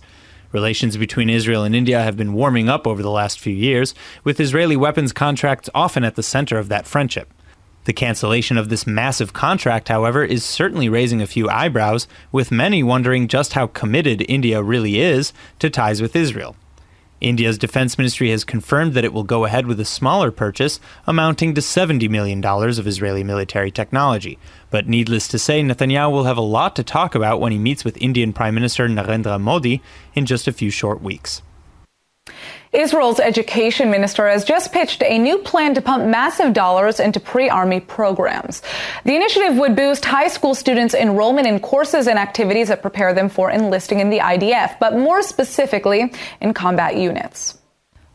Relations 0.50 0.96
between 0.96 1.28
Israel 1.28 1.62
and 1.62 1.76
India 1.76 2.02
have 2.02 2.16
been 2.16 2.32
warming 2.32 2.70
up 2.70 2.87
over 2.87 3.02
the 3.02 3.11
last 3.11 3.38
few 3.38 3.52
years, 3.52 3.94
with 4.25 4.40
Israeli 4.40 4.76
weapons 4.76 5.12
contracts 5.12 5.68
often 5.75 6.04
at 6.04 6.14
the 6.14 6.22
center 6.22 6.56
of 6.56 6.70
that 6.70 6.87
friendship. 6.87 7.34
The 7.84 7.92
cancellation 7.92 8.56
of 8.56 8.70
this 8.70 8.87
massive 8.87 9.34
contract, 9.34 9.88
however, 9.88 10.25
is 10.25 10.42
certainly 10.42 10.88
raising 10.88 11.20
a 11.20 11.26
few 11.26 11.50
eyebrows, 11.50 12.08
with 12.32 12.50
many 12.50 12.82
wondering 12.82 13.28
just 13.28 13.52
how 13.52 13.66
committed 13.66 14.25
India 14.26 14.62
really 14.62 15.00
is 15.00 15.34
to 15.58 15.68
ties 15.68 16.00
with 16.00 16.16
Israel. 16.16 16.56
India's 17.23 17.57
defense 17.57 17.97
ministry 17.97 18.31
has 18.31 18.45
confirmed 18.45 18.95
that 18.95 19.05
it 19.05 19.12
will 19.12 19.23
go 19.23 19.45
ahead 19.45 19.67
with 19.67 19.79
a 19.81 19.85
smaller 19.85 20.31
purchase 20.31 20.81
amounting 21.07 21.55
to 21.55 21.61
$70 21.61 22.11
million 22.11 22.45
of 22.45 22.87
Israeli 22.87 23.23
military 23.25 23.71
technology. 23.71 24.38
But 24.71 24.88
needless 24.88 25.29
to 25.29 25.38
say, 25.38 25.62
Netanyahu 25.62 26.11
will 26.11 26.25
have 26.25 26.37
a 26.37 26.43
lot 26.43 26.76
to 26.76 26.83
talk 26.83 27.14
about 27.14 27.41
when 27.41 27.52
he 27.52 27.59
meets 27.59 27.85
with 27.85 27.97
Indian 28.02 28.33
Prime 28.33 28.55
Minister 28.55 28.88
Narendra 28.88 29.41
Modi 29.41 29.81
in 30.14 30.26
just 30.26 30.49
a 30.49 30.52
few 30.52 30.71
short 30.71 31.00
weeks. 31.00 31.43
Israel's 32.73 33.21
education 33.21 33.91
minister 33.91 34.29
has 34.29 34.45
just 34.45 34.73
pitched 34.73 35.02
a 35.02 35.19
new 35.19 35.38
plan 35.38 35.75
to 35.75 35.83
pump 35.83 36.07
massive 36.07 36.55
dollars 36.55 37.00
into 37.00 37.21
pre-army 37.21 37.81
programs. 37.81 38.62
The 39.05 39.14
initiative 39.14 39.57
would 39.59 39.76
boost 39.76 40.05
high 40.05 40.29
school 40.29 40.55
students' 40.55 40.95
enrollment 40.95 41.47
in 41.47 41.61
courses 41.61 42.07
and 42.07 42.19
activities 42.19 42.69
that 42.69 42.81
prepare 42.81 43.12
them 43.12 43.29
for 43.29 43.50
enlisting 43.50 44.00
in 44.00 44.09
the 44.09 44.21
IDF, 44.21 44.79
but 44.79 44.97
more 44.97 45.23
specifically 45.23 46.14
in 46.41 46.55
combat 46.55 46.97
units. 46.97 47.59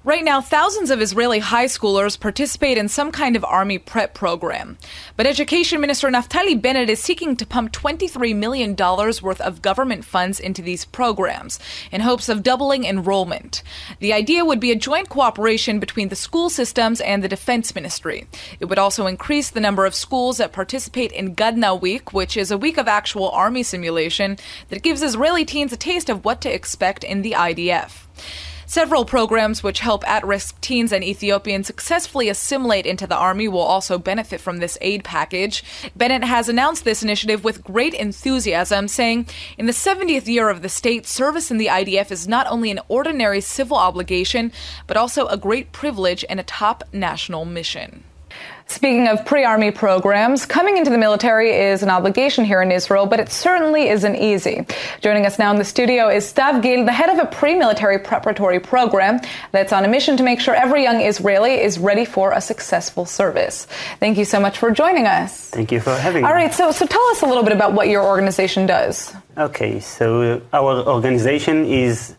Right 0.07 0.23
now, 0.23 0.39
thousands 0.39 0.89
of 0.89 1.01
Israeli 1.01 1.39
high 1.39 1.65
schoolers 1.65 2.17
participate 2.17 2.77
in 2.77 2.87
some 2.87 3.11
kind 3.11 3.35
of 3.35 3.43
army 3.43 3.77
prep 3.77 4.13
program. 4.13 4.77
But 5.17 5.27
Education 5.27 5.81
Minister 5.81 6.07
Naftali 6.07 6.61
Bennett 6.61 6.89
is 6.89 7.03
seeking 7.03 7.35
to 7.35 7.45
pump 7.45 7.73
$23 7.73 8.33
million 8.33 8.73
worth 8.73 9.41
of 9.41 9.61
government 9.61 10.05
funds 10.05 10.39
into 10.39 10.61
these 10.61 10.85
programs 10.85 11.59
in 11.91 11.99
hopes 11.99 12.29
of 12.29 12.41
doubling 12.41 12.85
enrollment. 12.85 13.63
The 13.99 14.13
idea 14.13 14.45
would 14.45 14.61
be 14.61 14.71
a 14.71 14.77
joint 14.77 15.09
cooperation 15.09 15.77
between 15.77 16.07
the 16.07 16.15
school 16.15 16.49
systems 16.49 17.01
and 17.01 17.21
the 17.21 17.27
Defense 17.27 17.75
Ministry. 17.75 18.27
It 18.61 18.65
would 18.69 18.79
also 18.79 19.07
increase 19.07 19.49
the 19.49 19.59
number 19.59 19.85
of 19.85 19.93
schools 19.93 20.37
that 20.37 20.53
participate 20.53 21.11
in 21.11 21.35
Gadna 21.35 21.81
Week, 21.81 22.13
which 22.13 22.37
is 22.37 22.49
a 22.49 22.57
week 22.57 22.77
of 22.77 22.87
actual 22.87 23.29
army 23.31 23.61
simulation 23.61 24.37
that 24.69 24.83
gives 24.83 25.03
Israeli 25.03 25.43
teens 25.43 25.73
a 25.73 25.75
taste 25.75 26.09
of 26.09 26.23
what 26.23 26.39
to 26.39 26.53
expect 26.53 27.03
in 27.03 27.23
the 27.23 27.33
IDF. 27.33 28.05
Several 28.69 29.05
programs 29.05 29.63
which 29.63 29.79
help 29.79 30.05
at 30.05 30.27
risk 30.27 30.59
teens 30.59 30.91
and 30.91 31.01
Ethiopians 31.01 31.67
successfully 31.67 32.27
assimilate 32.27 32.85
into 32.85 33.07
the 33.07 33.15
Army 33.15 33.47
will 33.47 33.61
also 33.61 33.97
benefit 33.97 34.41
from 34.41 34.57
this 34.57 34.77
aid 34.81 35.05
package. 35.05 35.63
Bennett 35.95 36.25
has 36.25 36.49
announced 36.49 36.83
this 36.83 37.01
initiative 37.01 37.45
with 37.45 37.63
great 37.63 37.93
enthusiasm, 37.93 38.89
saying, 38.89 39.27
In 39.57 39.67
the 39.67 39.71
70th 39.71 40.27
year 40.27 40.49
of 40.49 40.63
the 40.63 40.67
state, 40.67 41.07
service 41.07 41.49
in 41.49 41.57
the 41.57 41.67
IDF 41.67 42.11
is 42.11 42.27
not 42.27 42.45
only 42.47 42.69
an 42.69 42.81
ordinary 42.89 43.39
civil 43.39 43.77
obligation, 43.77 44.51
but 44.85 44.97
also 44.97 45.27
a 45.27 45.37
great 45.37 45.71
privilege 45.71 46.25
and 46.29 46.37
a 46.37 46.43
top 46.43 46.83
national 46.91 47.45
mission. 47.45 48.03
Speaking 48.69 49.07
of 49.07 49.25
pre 49.25 49.45
army 49.45 49.71
programs, 49.71 50.45
coming 50.45 50.77
into 50.77 50.91
the 50.91 50.97
military 50.97 51.51
is 51.51 51.83
an 51.83 51.89
obligation 51.89 52.43
here 52.43 52.61
in 52.61 52.69
Israel, 52.69 53.05
but 53.05 53.19
it 53.19 53.29
certainly 53.29 53.87
isn't 53.87 54.17
easy. 54.17 54.65
Joining 54.99 55.25
us 55.25 55.39
now 55.39 55.51
in 55.51 55.57
the 55.57 55.63
studio 55.63 56.09
is 56.09 56.31
Stav 56.31 56.61
Gil, 56.61 56.83
the 56.83 56.91
head 56.91 57.09
of 57.09 57.17
a 57.17 57.25
pre 57.27 57.55
military 57.55 57.97
preparatory 57.97 58.59
program 58.59 59.21
that's 59.53 59.71
on 59.71 59.85
a 59.85 59.87
mission 59.87 60.17
to 60.17 60.23
make 60.23 60.41
sure 60.41 60.53
every 60.53 60.83
young 60.83 60.99
Israeli 61.01 61.53
is 61.53 61.79
ready 61.79 62.03
for 62.03 62.33
a 62.33 62.41
successful 62.41 63.05
service. 63.05 63.67
Thank 64.01 64.17
you 64.17 64.25
so 64.25 64.39
much 64.39 64.57
for 64.57 64.69
joining 64.71 65.07
us. 65.07 65.49
Thank 65.49 65.71
you 65.71 65.79
for 65.79 65.95
having 65.95 66.23
me. 66.23 66.27
All 66.27 66.33
right, 66.33 66.53
so, 66.53 66.71
so 66.71 66.85
tell 66.85 67.05
us 67.11 67.21
a 67.21 67.25
little 67.25 67.43
bit 67.43 67.53
about 67.53 67.71
what 67.73 67.87
your 67.87 68.03
organization 68.03 68.65
does. 68.65 69.13
Okay, 69.37 69.79
so 69.79 70.21
uh, 70.21 70.39
our 70.51 70.85
organization 70.87 71.65
is 71.65 72.15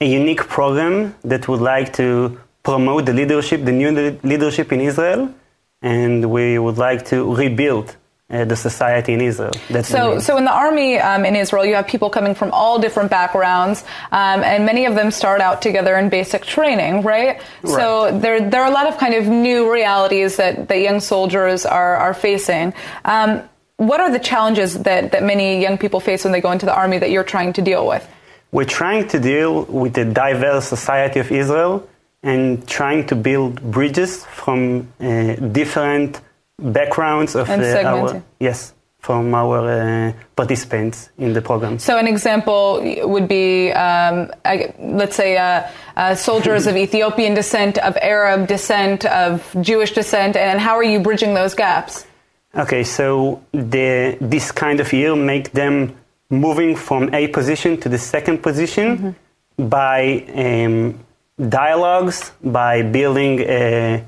a 0.00 0.06
unique 0.06 0.46
program 0.46 1.16
that 1.24 1.48
would 1.48 1.60
like 1.60 1.92
to 1.94 2.38
promote 2.62 3.06
the 3.06 3.12
leadership, 3.12 3.64
the 3.64 3.72
new 3.72 3.90
leadership 4.22 4.72
in 4.72 4.80
Israel, 4.80 5.34
and 5.82 6.30
we 6.30 6.58
would 6.58 6.78
like 6.78 7.06
to 7.06 7.34
rebuild 7.34 7.96
uh, 8.30 8.44
the 8.44 8.56
society 8.56 9.14
in 9.14 9.20
Israel. 9.20 9.52
That's 9.70 9.88
So, 9.88 10.18
so 10.18 10.36
in 10.36 10.44
the 10.44 10.52
army 10.52 10.98
um, 10.98 11.24
in 11.24 11.34
Israel, 11.34 11.64
you 11.64 11.74
have 11.76 11.86
people 11.86 12.10
coming 12.10 12.34
from 12.34 12.50
all 12.52 12.78
different 12.78 13.10
backgrounds, 13.10 13.84
um, 14.12 14.42
and 14.42 14.66
many 14.66 14.84
of 14.84 14.94
them 14.94 15.10
start 15.10 15.40
out 15.40 15.62
together 15.62 15.96
in 15.96 16.10
basic 16.10 16.44
training, 16.44 17.02
right? 17.02 17.40
So 17.64 18.18
there, 18.18 18.50
there 18.50 18.62
are 18.62 18.68
a 18.68 18.74
lot 18.74 18.86
of 18.86 18.98
kind 18.98 19.14
of 19.14 19.26
new 19.26 19.72
realities 19.72 20.36
that, 20.36 20.68
that 20.68 20.78
young 20.78 21.00
soldiers 21.00 21.64
are, 21.64 21.96
are 21.96 22.14
facing. 22.14 22.74
Um, 23.04 23.42
what 23.76 24.00
are 24.00 24.10
the 24.10 24.18
challenges 24.18 24.82
that, 24.82 25.12
that 25.12 25.22
many 25.22 25.62
young 25.62 25.78
people 25.78 26.00
face 26.00 26.24
when 26.24 26.32
they 26.32 26.40
go 26.40 26.50
into 26.50 26.66
the 26.66 26.74
army 26.74 26.98
that 26.98 27.10
you're 27.10 27.24
trying 27.24 27.54
to 27.54 27.62
deal 27.62 27.86
with? 27.86 28.06
We're 28.50 28.64
trying 28.64 29.08
to 29.08 29.20
deal 29.20 29.64
with 29.64 29.94
the 29.94 30.04
diverse 30.04 30.66
society 30.66 31.20
of 31.20 31.30
Israel 31.30 31.88
and 32.22 32.66
trying 32.66 33.06
to 33.06 33.14
build 33.14 33.60
bridges 33.70 34.24
from 34.26 34.88
uh, 35.00 35.34
different 35.52 36.20
backgrounds 36.58 37.36
of 37.36 37.48
uh, 37.48 37.82
our 37.84 38.22
yes 38.40 38.74
from 39.00 39.32
our 39.34 39.60
uh, 39.70 40.12
participants 40.34 41.10
in 41.18 41.32
the 41.32 41.40
program. 41.40 41.78
So, 41.78 41.98
an 41.98 42.06
example 42.06 42.80
would 43.04 43.28
be, 43.28 43.70
um, 43.72 44.30
I, 44.44 44.74
let's 44.78 45.16
say, 45.16 45.36
uh, 45.36 45.68
uh, 45.96 46.14
soldiers 46.14 46.66
of 46.66 46.76
Ethiopian 46.86 47.34
descent, 47.34 47.78
of 47.78 47.96
Arab 48.02 48.48
descent, 48.48 49.04
of 49.06 49.54
Jewish 49.60 49.92
descent, 49.92 50.36
and 50.36 50.60
how 50.60 50.74
are 50.76 50.84
you 50.84 51.00
bridging 51.00 51.34
those 51.34 51.54
gaps? 51.54 52.06
Okay, 52.54 52.82
so 52.82 53.42
the, 53.52 54.18
this 54.20 54.50
kind 54.50 54.80
of 54.80 54.92
year 54.92 55.14
make 55.14 55.52
them 55.52 55.94
moving 56.30 56.74
from 56.74 57.14
a 57.14 57.28
position 57.28 57.78
to 57.80 57.88
the 57.88 57.98
second 57.98 58.42
position 58.42 59.14
by 59.56 60.24
um, 60.34 60.98
dialogues, 61.38 62.32
by 62.42 62.82
building 62.82 63.48
uh, 63.48 64.02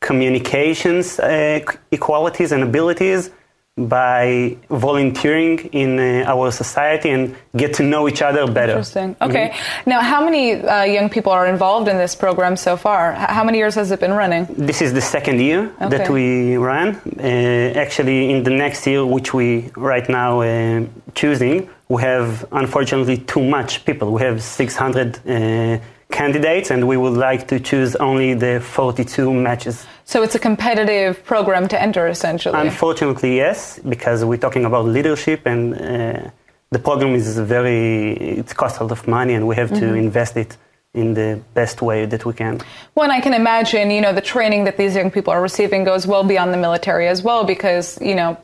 communications 0.00 1.18
uh, 1.18 1.60
equalities 1.90 2.52
and 2.52 2.62
abilities, 2.62 3.30
by 3.78 4.56
volunteering 4.70 5.58
in 5.72 5.98
uh, 5.98 6.24
our 6.26 6.50
society 6.50 7.10
and 7.10 7.36
get 7.56 7.74
to 7.74 7.82
know 7.82 8.08
each 8.08 8.22
other 8.22 8.46
better. 8.46 8.72
Interesting. 8.72 9.14
Okay. 9.20 9.54
Now, 9.86 10.00
how 10.00 10.24
many 10.24 10.54
uh, 10.54 10.82
young 10.82 11.08
people 11.08 11.30
are 11.30 11.46
involved 11.46 11.88
in 11.88 11.96
this 11.96 12.14
program 12.16 12.56
so 12.56 12.76
far? 12.76 13.12
How 13.12 13.44
many 13.44 13.58
years 13.58 13.76
has 13.76 13.90
it 13.90 14.00
been 14.00 14.12
running? 14.12 14.46
This 14.50 14.82
is 14.82 14.92
the 14.92 15.00
second 15.00 15.40
year 15.40 15.72
that 15.78 16.10
we 16.10 16.56
ran. 16.56 16.96
Uh, 16.96 17.78
actually, 17.78 18.30
in 18.30 18.42
the 18.42 18.50
next 18.50 18.86
year, 18.86 19.06
which 19.06 19.32
we 19.32 19.70
right 19.76 20.08
now 20.08 20.40
uh, 20.40 20.84
choosing, 21.14 21.68
we 21.88 22.02
have 22.02 22.44
unfortunately 22.52 23.18
too 23.18 23.42
much 23.42 23.84
people. 23.84 24.12
We 24.12 24.22
have 24.22 24.42
600 24.42 25.18
uh, 25.18 25.78
candidates, 26.10 26.70
and 26.70 26.88
we 26.88 26.96
would 26.96 27.14
like 27.14 27.48
to 27.48 27.60
choose 27.60 27.94
only 27.96 28.34
the 28.34 28.60
42 28.60 29.32
matches. 29.32 29.86
So 30.04 30.22
it's 30.22 30.34
a 30.34 30.38
competitive 30.38 31.22
program 31.24 31.68
to 31.68 31.80
enter, 31.80 32.06
essentially. 32.08 32.58
Unfortunately, 32.58 33.36
yes, 33.36 33.78
because 33.80 34.24
we're 34.24 34.38
talking 34.38 34.64
about 34.64 34.86
leadership, 34.86 35.42
and 35.46 35.74
uh, 35.74 36.30
the 36.70 36.78
program 36.78 37.14
is 37.14 37.38
very. 37.38 38.12
It 38.38 38.54
costs 38.56 38.78
a 38.78 38.84
lot 38.84 38.92
of 38.92 39.06
money, 39.06 39.34
and 39.34 39.46
we 39.46 39.54
have 39.56 39.68
to 39.70 39.74
Mm-hmm. 39.74 39.96
invest 39.96 40.36
it 40.36 40.56
in 40.94 41.12
the 41.14 41.40
best 41.54 41.82
way 41.82 42.06
that 42.06 42.24
we 42.24 42.32
can. 42.32 42.60
Well, 42.94 43.04
and 43.04 43.12
I 43.12 43.20
can 43.20 43.34
imagine, 43.34 43.90
you 43.90 44.00
know, 44.00 44.14
the 44.14 44.22
training 44.22 44.64
that 44.64 44.76
these 44.78 44.96
young 44.96 45.10
people 45.10 45.32
are 45.32 45.42
receiving 45.42 45.84
goes 45.84 46.06
well 46.06 46.24
beyond 46.24 46.52
the 46.54 46.56
military 46.56 47.06
as 47.08 47.22
well, 47.22 47.44
because, 47.44 48.00
you 48.00 48.14
know, 48.14 48.38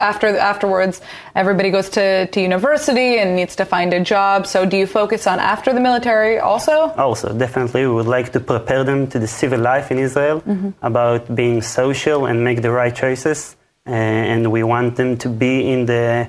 after 0.00 0.26
afterwards 0.36 1.00
everybody 1.34 1.70
goes 1.70 1.88
to, 1.90 2.26
to 2.26 2.40
university 2.40 3.18
and 3.18 3.36
needs 3.36 3.56
to 3.56 3.64
find 3.64 3.92
a 3.94 4.00
job. 4.00 4.46
So 4.46 4.66
do 4.66 4.76
you 4.76 4.86
focus 4.86 5.26
on 5.26 5.38
after 5.38 5.72
the 5.72 5.80
military 5.80 6.38
also? 6.38 6.90
Also, 6.96 7.32
definitely, 7.36 7.86
we 7.86 7.92
would 7.92 8.06
like 8.06 8.32
to 8.32 8.40
prepare 8.40 8.84
them 8.84 9.06
to 9.08 9.18
the 9.18 9.26
civil 9.26 9.60
life 9.60 9.90
in 9.90 9.98
Israel 9.98 10.42
about 10.82 11.34
being 11.34 11.62
social 11.62 12.26
and 12.26 12.44
make 12.44 12.62
the 12.62 12.70
right 12.70 12.94
choices. 12.94 13.56
Uh, 13.86 13.90
and 13.92 14.50
we 14.50 14.62
want 14.64 14.96
them 14.96 15.16
to 15.16 15.28
be 15.28 15.70
in 15.70 15.86
the 15.86 16.28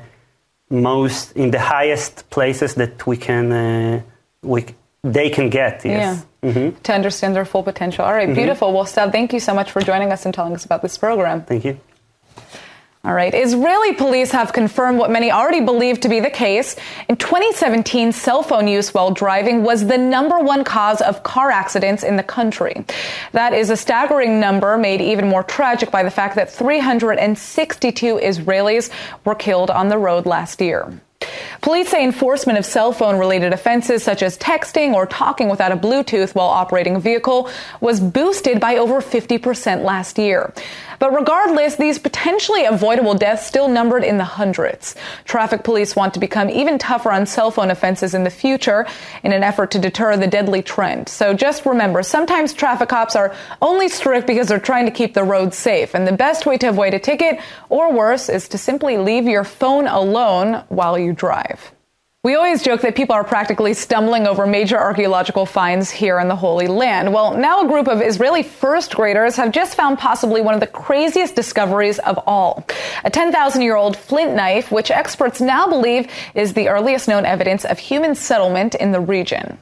most, 0.69 1.31
in 1.31 1.50
the 1.50 1.59
highest 1.59 2.29
places 2.29 2.75
that 2.75 3.07
we 3.07 3.17
can, 3.17 3.51
uh, 3.51 4.01
we, 4.43 4.65
they 5.03 5.29
can 5.29 5.50
get. 5.50 5.83
Yes. 5.83 6.25
yeah. 6.43 6.71
To 6.83 6.93
understand 6.93 7.36
their 7.36 7.45
full 7.45 7.63
potential. 7.63 8.05
All 8.05 8.13
right, 8.13 8.33
beautiful. 8.33 8.71
Well 8.71 8.86
Stav, 8.86 9.12
thank 9.12 9.33
you 9.33 9.39
so 9.39 9.53
much 9.53 9.71
for 9.71 9.81
joining 9.81 10.12
us 10.12 10.24
and 10.25 10.33
telling 10.33 10.53
us 10.53 10.63
about 10.65 10.81
this 10.81 10.97
program. 10.97 11.43
Thank 11.43 11.65
you. 11.65 11.79
All 13.04 13.13
right. 13.13 13.34
Israeli 13.34 13.94
police 13.94 14.32
have 14.32 14.51
confirmed 14.51 14.98
what 14.98 15.12
many 15.12 15.32
already 15.32 15.62
believed 15.62 16.01
to 16.01 16.10
be 16.10 16.20
the 16.20 16.30
case. 16.30 16.75
In 17.08 17.16
2017, 17.16 18.12
cell 18.12 18.44
phone 18.44 18.68
use 18.68 18.94
while 18.94 19.12
driving 19.12 19.63
was 19.63 19.86
the 19.86 19.98
number 19.98 20.39
one 20.39 20.63
cause 20.63 21.00
of 21.00 21.24
car 21.24 21.50
accidents 21.51 22.04
in 22.04 22.18
the 22.18 22.24
country. 22.24 22.86
That 23.32 23.54
is 23.54 23.70
a 23.70 23.77
staggering 23.77 24.39
number 24.39 24.77
made 24.77 25.00
even 25.00 25.30
more 25.30 25.44
tragic 25.44 25.89
by 25.92 26.04
the 26.04 26.12
fact 26.12 26.36
that 26.36 26.51
362 26.51 28.18
Israelis 28.18 28.89
were 29.24 29.36
killed 29.36 29.70
on 29.70 29.89
the 29.89 29.98
road 29.98 30.25
last 30.25 30.60
year. 30.60 31.00
Police 31.62 31.89
say 31.89 32.04
enforcement 32.04 32.60
of 32.60 32.66
cell 32.66 32.92
phone 32.92 33.18
related 33.18 33.51
offenses 33.51 34.04
such 34.04 34.22
as 34.22 34.38
texting 34.38 34.94
or 34.94 35.06
talking 35.06 35.50
without 35.50 35.72
a 35.72 35.77
Bluetooth 35.77 36.36
while 36.36 36.48
operating 36.48 36.96
a 36.96 37.00
vehicle 37.00 37.50
was 37.82 38.00
boosted 38.00 38.60
by 38.60 38.77
over 38.77 39.01
50% 39.01 39.84
last 39.84 40.18
year. 40.18 40.54
But 41.00 41.13
regardless, 41.13 41.75
these 41.75 42.00
potentially 42.00 42.66
avoidable 42.66 43.13
deaths 43.13 43.46
still 43.46 43.68
numbered 43.68 44.04
in 44.04 44.18
the 44.18 44.24
hundreds. 44.24 44.96
Traffic 45.25 45.63
police 45.63 45.96
want 45.96 46.13
to 46.16 46.20
become 46.20 46.50
even 46.50 46.77
tougher 46.77 47.12
on 47.12 47.25
cell 47.25 47.51
phone 47.51 47.72
offenses 47.72 48.13
in 48.13 48.24
the 48.24 48.30
future 48.30 48.86
in 49.24 49.32
an 49.32 49.44
effort 49.44 49.72
to 49.72 49.80
deter 49.80 50.18
the 50.18 50.27
deadly 50.27 50.62
trend. 50.62 51.10
So 51.10 51.34
just 51.34 51.66
remember, 51.66 52.04
sometimes 52.04 52.54
traffic 52.54 52.89
cops 52.89 53.16
are 53.16 53.36
only 53.62 53.89
strict 53.89 54.27
because 54.27 54.48
they're 54.48 54.60
trying 54.60 54.86
to 54.86 54.92
keep 54.92 55.13
the 55.13 55.24
roads 55.24 55.58
safe. 55.58 55.94
And 55.94 56.08
the 56.08 56.12
best 56.12 56.46
way 56.46 56.58
to 56.58 56.70
avoid 56.70 56.94
a 56.94 57.00
ticket, 57.00 57.39
or 57.70 57.94
worse, 57.94 58.30
is 58.30 58.48
to 58.50 58.58
simply 58.58 58.98
leave 58.98 59.25
your 59.25 59.44
phone 59.44 59.88
alone 59.88 60.63
while 60.70 60.98
you 60.98 61.13
drive. 61.13 61.72
We 62.27 62.36
always 62.36 62.62
joke 62.62 62.81
that 62.81 62.93
people 62.93 63.15
are 63.15 63.24
practically 63.24 63.74
stumbling 63.74 64.27
over 64.27 64.46
major 64.46 64.77
archaeological 64.77 65.46
finds 65.46 65.89
here 65.89 66.19
in 66.19 66.27
the 66.27 66.36
Holy 66.36 66.67
Land. 66.67 67.13
Well, 67.13 67.38
now 67.38 67.63
a 67.63 67.67
group 67.69 67.88
of 67.88 68.01
Israeli 68.01 68.43
first 68.43 68.93
graders 68.93 69.38
have 69.38 69.53
just 69.53 69.75
found 69.75 69.98
possibly 69.98 70.41
one 70.41 70.53
of 70.53 70.60
the 70.60 70.67
craziest 70.67 71.38
discoveries 71.38 72.00
of 72.00 72.19
all. 72.27 72.67
A 73.05 73.10
10,000 73.10 73.62
year 73.62 73.77
old 73.77 73.96
flint 73.96 74.36
knife, 74.36 74.74
which 74.74 74.91
experts 74.91 75.39
now 75.39 75.69
believe 75.69 76.12
is 76.36 76.51
the 76.51 76.67
earliest 76.67 77.07
known 77.07 77.25
evidence 77.25 77.63
of 77.63 77.79
human 77.79 78.13
settlement 78.13 78.75
in 78.75 78.91
the 78.91 79.00
region. 79.00 79.57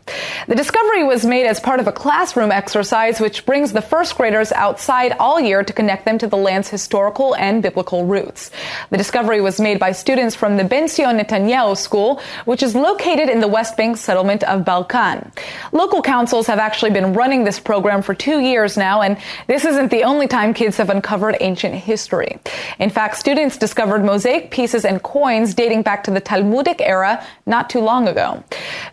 The 0.48 0.56
discovery 0.56 1.04
was 1.04 1.24
made 1.24 1.46
as 1.46 1.60
part 1.60 1.80
of 1.80 1.86
a 1.86 1.92
classroom 1.92 2.52
exercise 2.52 3.20
which 3.20 3.46
brings 3.46 3.74
the 3.74 3.82
first 3.84 4.18
graders 4.18 4.52
outside 4.52 5.12
all 5.20 5.40
year 5.40 5.64
to 5.64 5.72
connect 5.72 6.06
them 6.06 6.18
to 6.18 6.26
the 6.26 6.36
land's 6.36 6.70
historical 6.70 7.36
and 7.36 7.62
biblical 7.62 8.06
roots. 8.06 8.50
The 8.90 8.98
discovery 8.98 9.40
was 9.40 9.60
made 9.60 9.80
by 9.80 9.92
students 9.92 10.34
from 10.34 10.58
the 10.58 10.64
Benzion 10.64 11.22
Netanyahu 11.22 11.78
School, 11.78 12.20
which 12.46 12.55
is 12.64 12.76
located 12.76 13.30
in 13.30 13.40
the 13.40 13.48
West 13.48 13.76
Bank 13.76 13.98
settlement 13.98 14.44
of 14.44 14.64
Balkan. 14.64 15.32
Local 15.72 16.02
councils 16.02 16.48
have 16.48 16.60
actually 16.60 16.92
been 16.92 17.14
running 17.14 17.44
this 17.44 17.60
program 17.60 18.02
for 18.02 18.14
two 18.14 18.40
years 18.40 18.78
now, 18.78 19.02
and 19.02 19.18
this 19.48 19.66
isn't 19.66 19.90
the 19.90 20.04
only 20.04 20.28
time 20.28 20.54
kids 20.54 20.78
have 20.78 20.90
uncovered 20.90 21.38
ancient 21.40 21.76
history. 21.76 22.38
In 22.80 22.90
fact, 22.90 23.18
students 23.18 23.58
discovered 23.58 24.04
mosaic 24.04 24.52
pieces 24.52 24.86
and 24.86 25.02
coins 25.02 25.54
dating 25.54 25.82
back 25.82 26.04
to 26.04 26.12
the 26.12 26.20
Talmudic 26.20 26.82
era 26.82 27.26
not 27.46 27.70
too 27.70 27.80
long 27.80 28.08
ago. 28.08 28.44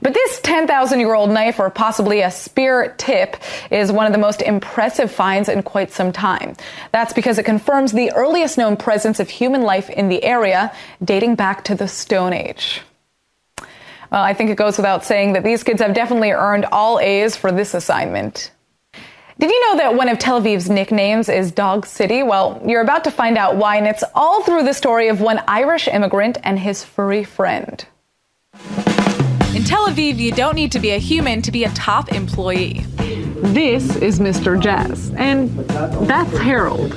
But 0.01 0.15
this 0.15 0.41
10,000 0.41 1.01
year 1.01 1.15
old 1.15 1.31
knife, 1.31 1.59
or 1.59 1.71
possibly 1.71 2.21
a 2.21 2.31
spear 2.31 2.95
tip, 2.99 3.37
is 3.71 3.93
one 3.93 4.07
of 4.07 4.13
the 4.13 4.19
most 4.19 4.43
impressive 4.43 5.11
finds 5.11 5.49
in 5.49 5.63
quite 5.63 5.93
some 5.93 6.13
time. 6.13 6.57
That's 6.93 7.13
because 7.13 7.39
it 7.39 7.45
confirms 7.45 7.93
the 7.93 8.13
earliest 8.13 8.59
known 8.59 8.77
presence 8.77 9.21
of 9.21 9.29
human 9.29 9.63
life 9.63 9.91
in 9.91 10.09
the 10.09 10.23
area, 10.25 10.73
dating 11.05 11.35
back 11.35 11.65
to 11.65 11.75
the 11.75 11.89
Stone 11.89 12.33
Age. 12.33 12.83
Well, 14.13 14.23
I 14.23 14.35
think 14.35 14.51
it 14.51 14.59
goes 14.59 14.77
without 14.77 15.07
saying 15.07 15.33
that 15.33 15.43
these 15.43 15.63
kids 15.63 15.81
have 15.81 15.95
definitely 15.95 16.33
earned 16.33 16.67
all 16.67 17.01
A's 17.01 17.35
for 17.35 17.51
this 17.51 17.73
assignment. 17.73 18.53
Did 19.39 19.51
you 19.51 19.71
know 19.71 19.79
that 19.79 19.95
one 19.95 20.11
of 20.11 20.19
Tel 20.19 20.43
Aviv's 20.43 20.69
nicknames 20.69 21.31
is 21.31 21.51
Dog 21.51 21.87
City? 21.87 22.23
Well, 22.23 22.61
you're 22.67 22.83
about 22.83 23.05
to 23.05 23.11
find 23.11 23.39
out 23.39 23.57
why, 23.57 23.77
and 23.77 23.87
it's 23.87 24.05
all 24.15 24.43
through 24.43 24.65
the 24.65 24.75
story 24.75 25.09
of 25.09 25.23
one 25.23 25.43
Irish 25.49 25.89
immigrant 25.89 26.37
and 26.45 26.59
his 26.59 26.85
furry 26.85 27.25
friend. 27.25 27.87
In 29.55 29.65
Tel 29.65 29.89
Aviv, 29.89 30.19
you 30.19 30.31
don't 30.31 30.57
need 30.57 30.73
to 30.73 30.79
be 30.79 30.91
a 30.91 30.99
human 30.99 31.41
to 31.41 31.51
be 31.51 31.65
a 31.65 31.71
top 31.71 32.13
employee. 32.13 32.85
This 32.99 33.97
is 33.97 34.21
Mr. 34.21 34.61
Jazz, 34.61 35.11
and 35.17 35.49
that's 36.07 36.37
Harold. 36.37 36.95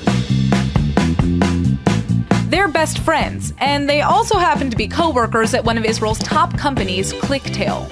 They're 2.55 2.69
best 2.69 2.99
friends, 2.99 3.51
and 3.57 3.89
they 3.89 3.99
also 3.99 4.37
happen 4.37 4.69
to 4.69 4.77
be 4.77 4.87
co-workers 4.87 5.53
at 5.53 5.65
one 5.65 5.77
of 5.77 5.83
Israel's 5.83 6.19
top 6.19 6.57
companies, 6.57 7.11
ClickTale. 7.11 7.85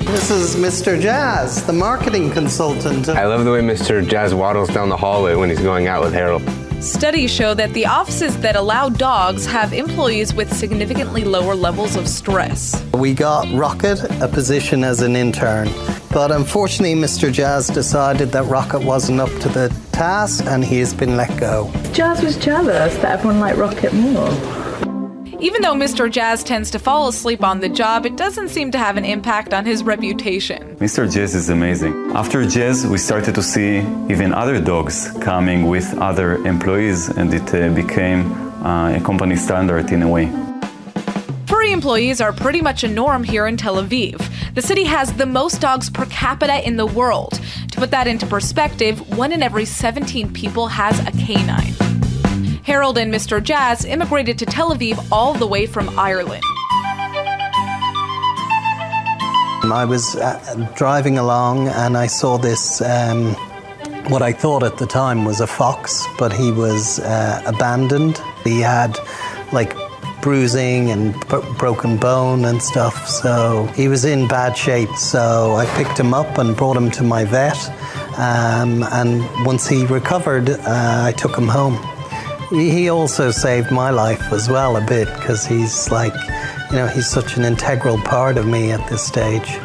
This 0.00 0.30
is 0.30 0.56
Mr. 0.56 1.00
Jazz, 1.00 1.64
the 1.64 1.72
marketing 1.72 2.30
consultant. 2.30 3.08
I 3.08 3.24
love 3.24 3.46
the 3.46 3.50
way 3.50 3.62
Mr. 3.62 4.06
Jazz 4.06 4.34
waddles 4.34 4.68
down 4.68 4.90
the 4.90 4.96
hallway 4.98 5.36
when 5.36 5.48
he's 5.48 5.62
going 5.62 5.86
out 5.86 6.02
with 6.02 6.12
Harold. 6.12 6.42
Studies 6.80 7.30
show 7.30 7.52
that 7.52 7.74
the 7.74 7.84
offices 7.84 8.38
that 8.38 8.56
allow 8.56 8.88
dogs 8.88 9.44
have 9.44 9.74
employees 9.74 10.32
with 10.32 10.50
significantly 10.50 11.24
lower 11.24 11.54
levels 11.54 11.94
of 11.94 12.08
stress. 12.08 12.82
We 12.94 13.12
got 13.12 13.52
Rocket 13.52 14.02
a 14.22 14.26
position 14.26 14.82
as 14.82 15.02
an 15.02 15.14
intern, 15.14 15.68
but 16.10 16.32
unfortunately, 16.32 16.94
Mr. 16.94 17.30
Jazz 17.30 17.66
decided 17.66 18.32
that 18.32 18.44
Rocket 18.44 18.80
wasn't 18.80 19.20
up 19.20 19.28
to 19.40 19.50
the 19.50 19.68
task 19.92 20.46
and 20.46 20.64
he 20.64 20.78
has 20.78 20.94
been 20.94 21.18
let 21.18 21.38
go. 21.38 21.70
Jazz 21.92 22.22
was 22.22 22.38
jealous 22.38 22.94
that 22.96 23.18
everyone 23.18 23.40
liked 23.40 23.58
Rocket 23.58 23.92
more. 23.92 24.30
Even 25.42 25.62
though 25.62 25.72
Mr. 25.72 26.10
Jazz 26.10 26.44
tends 26.44 26.70
to 26.70 26.78
fall 26.78 27.08
asleep 27.08 27.42
on 27.42 27.60
the 27.60 27.68
job, 27.68 28.04
it 28.04 28.16
doesn't 28.16 28.50
seem 28.50 28.70
to 28.72 28.76
have 28.76 28.98
an 28.98 29.06
impact 29.06 29.54
on 29.54 29.64
his 29.64 29.82
reputation. 29.82 30.76
Mr. 30.76 31.10
Jazz 31.10 31.34
is 31.34 31.48
amazing. 31.48 31.94
After 32.14 32.44
Jazz, 32.44 32.86
we 32.86 32.98
started 32.98 33.34
to 33.36 33.42
see 33.42 33.78
even 34.10 34.34
other 34.34 34.60
dogs 34.60 35.10
coming 35.22 35.66
with 35.66 35.96
other 35.96 36.34
employees, 36.46 37.08
and 37.08 37.32
it 37.32 37.54
uh, 37.54 37.70
became 37.74 38.30
uh, 38.62 38.98
a 38.98 39.00
company 39.00 39.34
standard 39.34 39.90
in 39.90 40.02
a 40.02 40.08
way. 40.08 40.30
Furry 41.46 41.72
employees 41.72 42.20
are 42.20 42.34
pretty 42.34 42.60
much 42.60 42.84
a 42.84 42.88
norm 42.88 43.24
here 43.24 43.46
in 43.46 43.56
Tel 43.56 43.76
Aviv. 43.76 44.20
The 44.54 44.62
city 44.62 44.84
has 44.84 45.10
the 45.14 45.26
most 45.26 45.62
dogs 45.62 45.88
per 45.88 46.04
capita 46.06 46.66
in 46.68 46.76
the 46.76 46.86
world. 46.86 47.40
To 47.72 47.78
put 47.78 47.90
that 47.92 48.06
into 48.06 48.26
perspective, 48.26 49.16
one 49.16 49.32
in 49.32 49.42
every 49.42 49.64
17 49.64 50.34
people 50.34 50.68
has 50.68 51.00
a 51.00 51.12
canine. 51.12 51.89
Harold 52.62 52.98
and 52.98 53.12
Mr. 53.12 53.42
Jazz 53.42 53.84
immigrated 53.84 54.38
to 54.38 54.46
Tel 54.46 54.74
Aviv 54.74 55.06
all 55.10 55.34
the 55.34 55.46
way 55.46 55.66
from 55.66 55.88
Ireland. 55.98 56.42
I 59.72 59.84
was 59.84 60.16
uh, 60.16 60.68
driving 60.74 61.18
along 61.18 61.68
and 61.68 61.96
I 61.96 62.06
saw 62.06 62.38
this, 62.38 62.80
um, 62.80 63.34
what 64.08 64.20
I 64.22 64.32
thought 64.32 64.62
at 64.62 64.78
the 64.78 64.86
time 64.86 65.24
was 65.24 65.40
a 65.40 65.46
fox, 65.46 66.06
but 66.18 66.32
he 66.32 66.50
was 66.50 66.98
uh, 67.00 67.42
abandoned. 67.46 68.20
He 68.42 68.60
had 68.60 68.98
like 69.52 69.74
bruising 70.22 70.90
and 70.90 71.14
b- 71.28 71.40
broken 71.58 71.96
bone 71.96 72.44
and 72.44 72.62
stuff, 72.62 73.06
so 73.08 73.66
he 73.76 73.88
was 73.88 74.04
in 74.04 74.26
bad 74.28 74.56
shape. 74.56 74.90
So 74.96 75.54
I 75.54 75.66
picked 75.76 75.98
him 75.98 76.14
up 76.14 76.38
and 76.38 76.56
brought 76.56 76.76
him 76.76 76.90
to 76.92 77.02
my 77.02 77.24
vet. 77.24 77.56
Um, 78.18 78.82
and 78.92 79.22
once 79.46 79.66
he 79.68 79.86
recovered, 79.86 80.50
uh, 80.50 80.64
I 81.06 81.12
took 81.12 81.36
him 81.36 81.48
home. 81.48 81.78
He 82.50 82.88
also 82.88 83.30
saved 83.30 83.70
my 83.70 83.90
life 83.90 84.32
as 84.32 84.48
well 84.48 84.76
a 84.76 84.80
bit 84.80 85.06
because 85.14 85.46
he's 85.46 85.90
like, 85.92 86.12
you 86.70 86.76
know, 86.76 86.88
he's 86.88 87.08
such 87.08 87.36
an 87.36 87.44
integral 87.44 87.96
part 87.98 88.36
of 88.36 88.46
me 88.46 88.72
at 88.72 88.88
this 88.90 89.06
stage. 89.06 89.58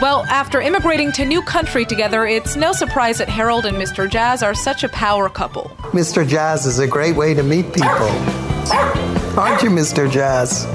Well, 0.00 0.24
after 0.24 0.60
immigrating 0.60 1.12
to 1.12 1.24
new 1.24 1.40
country 1.42 1.84
together, 1.84 2.26
it's 2.26 2.56
no 2.56 2.72
surprise 2.72 3.18
that 3.18 3.28
Harold 3.28 3.66
and 3.66 3.76
Mr. 3.76 4.10
Jazz 4.10 4.42
are 4.42 4.54
such 4.54 4.82
a 4.82 4.88
power 4.88 5.28
couple. 5.28 5.70
Mr. 5.92 6.26
Jazz 6.26 6.66
is 6.66 6.80
a 6.80 6.88
great 6.88 7.14
way 7.14 7.32
to 7.32 7.44
meet 7.44 7.66
people. 7.72 8.08
Aren't 9.38 9.62
you, 9.62 9.70
Mr. 9.70 10.10
Jazz? 10.10 10.66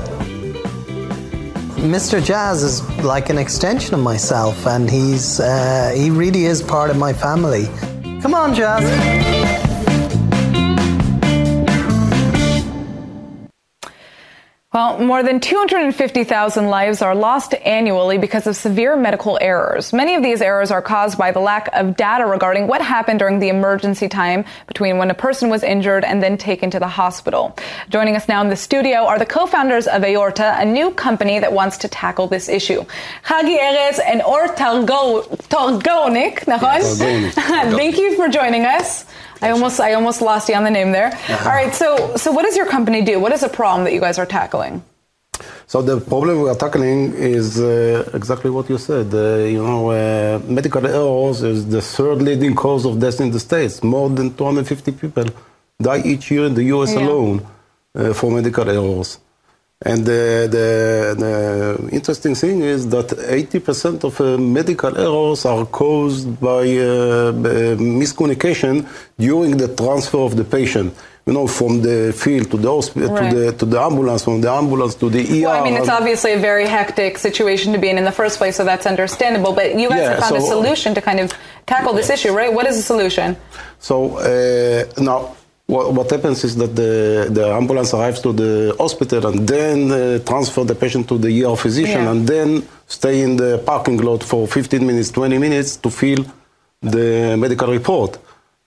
Mr. 1.82 2.24
Jazz 2.24 2.64
is 2.64 3.04
like 3.04 3.30
an 3.30 3.38
extension 3.38 3.94
of 3.94 4.00
myself, 4.00 4.66
and 4.66 4.90
he's 4.90 5.42
uh, 5.42 5.94
he 5.94 6.10
really 6.10 6.46
is 6.46 6.62
part 6.62 6.90
of 6.90 6.98
my 6.98 7.12
family. 7.12 7.68
Come 8.22 8.34
on, 8.34 8.56
Jazz. 8.56 9.67
Well, 14.78 15.00
more 15.00 15.24
than 15.24 15.40
250,000 15.40 16.68
lives 16.68 17.02
are 17.02 17.16
lost 17.16 17.56
annually 17.66 18.20
because 18.20 18.46
of 18.46 18.56
severe 18.56 18.96
medical 18.96 19.40
errors. 19.42 19.92
Many 19.92 20.14
of 20.14 20.22
these 20.22 20.40
errors 20.40 20.70
are 20.70 20.84
caused 20.84 21.18
by 21.18 21.32
the 21.32 21.40
lack 21.40 21.68
of 21.74 21.98
data 21.98 22.28
regarding 22.28 22.68
what 22.68 22.84
happened 22.84 23.18
during 23.18 23.40
the 23.40 23.50
emergency 23.50 24.08
time 24.08 24.46
between 24.68 25.00
when 25.00 25.10
a 25.10 25.16
person 25.16 25.50
was 25.50 25.64
injured 25.64 26.04
and 26.04 26.22
then 26.22 26.38
taken 26.38 26.70
to 26.70 26.78
the 26.78 26.88
hospital. 26.88 27.58
Joining 27.90 28.16
us 28.16 28.28
now 28.28 28.40
in 28.44 28.50
the 28.50 28.56
studio 28.56 29.08
are 29.08 29.18
the 29.18 29.26
co-founders 29.26 29.88
of 29.88 30.04
Aorta, 30.04 30.60
a 30.60 30.66
new 30.66 30.92
company 30.92 31.40
that 31.40 31.52
wants 31.52 31.78
to 31.80 31.88
tackle 31.88 32.28
this 32.28 32.48
issue. 32.48 32.86
Hagi 33.24 33.58
Erez 33.58 34.00
and 34.06 34.22
Or 34.22 34.46
Targonik, 34.50 36.46
Thank 37.34 37.98
you 37.98 38.16
for 38.16 38.30
joining 38.30 38.66
us. 38.66 39.06
I 39.42 39.50
almost 39.52 39.80
I 39.80 39.94
almost 39.94 40.22
lost 40.22 40.50
you 40.50 40.56
on 40.56 40.64
the 40.64 40.72
name 40.72 40.92
there. 40.92 41.08
Uh-huh. 41.08 41.50
All 41.50 41.56
right, 41.56 41.74
so 41.74 42.16
so 42.16 42.32
what 42.32 42.44
does 42.44 42.56
your 42.56 42.66
company 42.66 43.02
do? 43.02 43.20
What 43.20 43.32
is 43.32 43.44
a 43.44 43.50
problem 43.50 43.84
that 43.86 43.94
you 43.94 44.00
guys 44.00 44.18
are 44.20 44.26
tackling? 44.26 44.84
So 45.68 45.82
the 45.82 46.00
problem 46.00 46.42
we 46.42 46.50
are 46.50 46.56
tackling 46.56 47.14
is 47.14 47.60
uh, 47.60 48.10
exactly 48.14 48.50
what 48.50 48.70
you 48.70 48.78
said. 48.78 49.14
Uh, 49.14 49.46
you 49.56 49.62
know, 49.62 49.92
uh, 49.92 50.40
medical 50.48 50.86
errors 50.88 51.44
is 51.44 51.68
the 51.68 51.82
third 51.82 52.22
leading 52.22 52.56
cause 52.56 52.86
of 52.86 53.00
death 53.00 53.20
in 53.20 53.32
the 53.32 53.40
states. 53.40 53.84
More 53.84 54.10
than 54.10 54.34
250 54.34 54.92
people 54.94 55.26
die 55.82 56.02
each 56.06 56.32
year 56.32 56.46
in 56.46 56.54
the 56.56 56.64
U.S. 56.76 56.94
Yeah. 56.94 57.02
alone 57.02 57.46
uh, 57.96 58.14
for 58.14 58.32
medical 58.32 58.68
errors. 58.70 59.20
And 59.86 60.06
the, 60.06 60.48
the, 60.50 61.16
the, 61.24 61.90
interesting 61.92 62.34
thing 62.34 62.62
is 62.62 62.90
that 62.90 63.10
80% 63.10 64.04
of 64.06 64.20
uh, 64.20 64.36
medical 64.40 64.98
errors 64.98 65.46
are 65.46 65.68
caused 65.68 66.40
by 66.42 66.62
uh, 66.62 67.32
miscommunication 67.78 68.88
during 69.20 69.56
the 69.58 69.68
transfer 69.76 70.18
of 70.18 70.36
the 70.36 70.44
patient. 70.44 70.96
You 71.28 71.34
know, 71.34 71.46
from 71.46 71.82
the 71.82 72.12
field 72.18 72.50
to 72.52 72.58
the 72.58 72.72
hospital 72.72 73.14
right. 73.14 73.30
to 73.30 73.36
the 73.38 73.52
to 73.52 73.66
the 73.66 73.82
ambulance, 73.82 74.24
from 74.24 74.40
the 74.40 74.50
ambulance 74.50 74.96
to 74.96 75.10
the 75.10 75.20
ER. 75.20 75.48
Well, 75.48 75.62
I 75.62 75.64
mean, 75.64 75.74
it's 75.74 75.90
obviously 75.90 76.32
a 76.32 76.40
very 76.40 76.66
hectic 76.66 77.18
situation 77.18 77.74
to 77.74 77.78
be 77.78 77.90
in 77.90 77.98
in 77.98 78.06
the 78.06 78.14
first 78.14 78.38
place, 78.38 78.56
so 78.56 78.64
that's 78.64 78.86
understandable. 78.86 79.52
But 79.52 79.78
you 79.78 79.90
guys 79.90 80.00
yeah, 80.00 80.10
have 80.12 80.20
found 80.20 80.42
so, 80.42 80.46
a 80.46 80.48
solution 80.48 80.96
to 80.96 81.02
kind 81.02 81.20
of 81.20 81.34
tackle 81.66 81.92
this 81.92 82.10
issue, 82.10 82.32
right? 82.32 82.52
What 82.52 82.66
is 82.66 82.78
the 82.78 82.84
solution? 82.84 83.36
So 83.80 84.20
uh, 84.20 84.86
now 85.04 85.36
what, 85.68 85.94
what, 85.94 86.10
happens 86.10 86.44
is 86.44 86.56
that 86.56 86.76
the, 86.76 87.28
the 87.30 87.46
ambulance 87.48 87.94
arrives 87.94 88.22
to 88.22 88.32
the 88.32 88.76
hospital 88.80 89.28
and 89.28 89.48
then 89.48 89.92
uh, 89.92 90.20
transfer 90.20 90.64
the 90.64 90.76
patient 90.76 91.08
to 91.10 91.18
the 91.18 91.44
ER 91.44 91.56
physician 91.58 92.04
yeah. 92.04 92.12
and 92.12 92.26
then 92.26 92.66
stay 92.88 93.22
in 93.22 93.36
the 93.36 93.62
parking 93.66 93.98
lot 93.98 94.24
for 94.24 94.48
15 94.48 94.86
minutes, 94.88 95.12
20 95.12 95.38
minutes 95.38 95.76
to 95.76 95.90
fill 95.90 96.26
the 96.82 97.36
medical 97.38 97.68
report, 97.68 98.18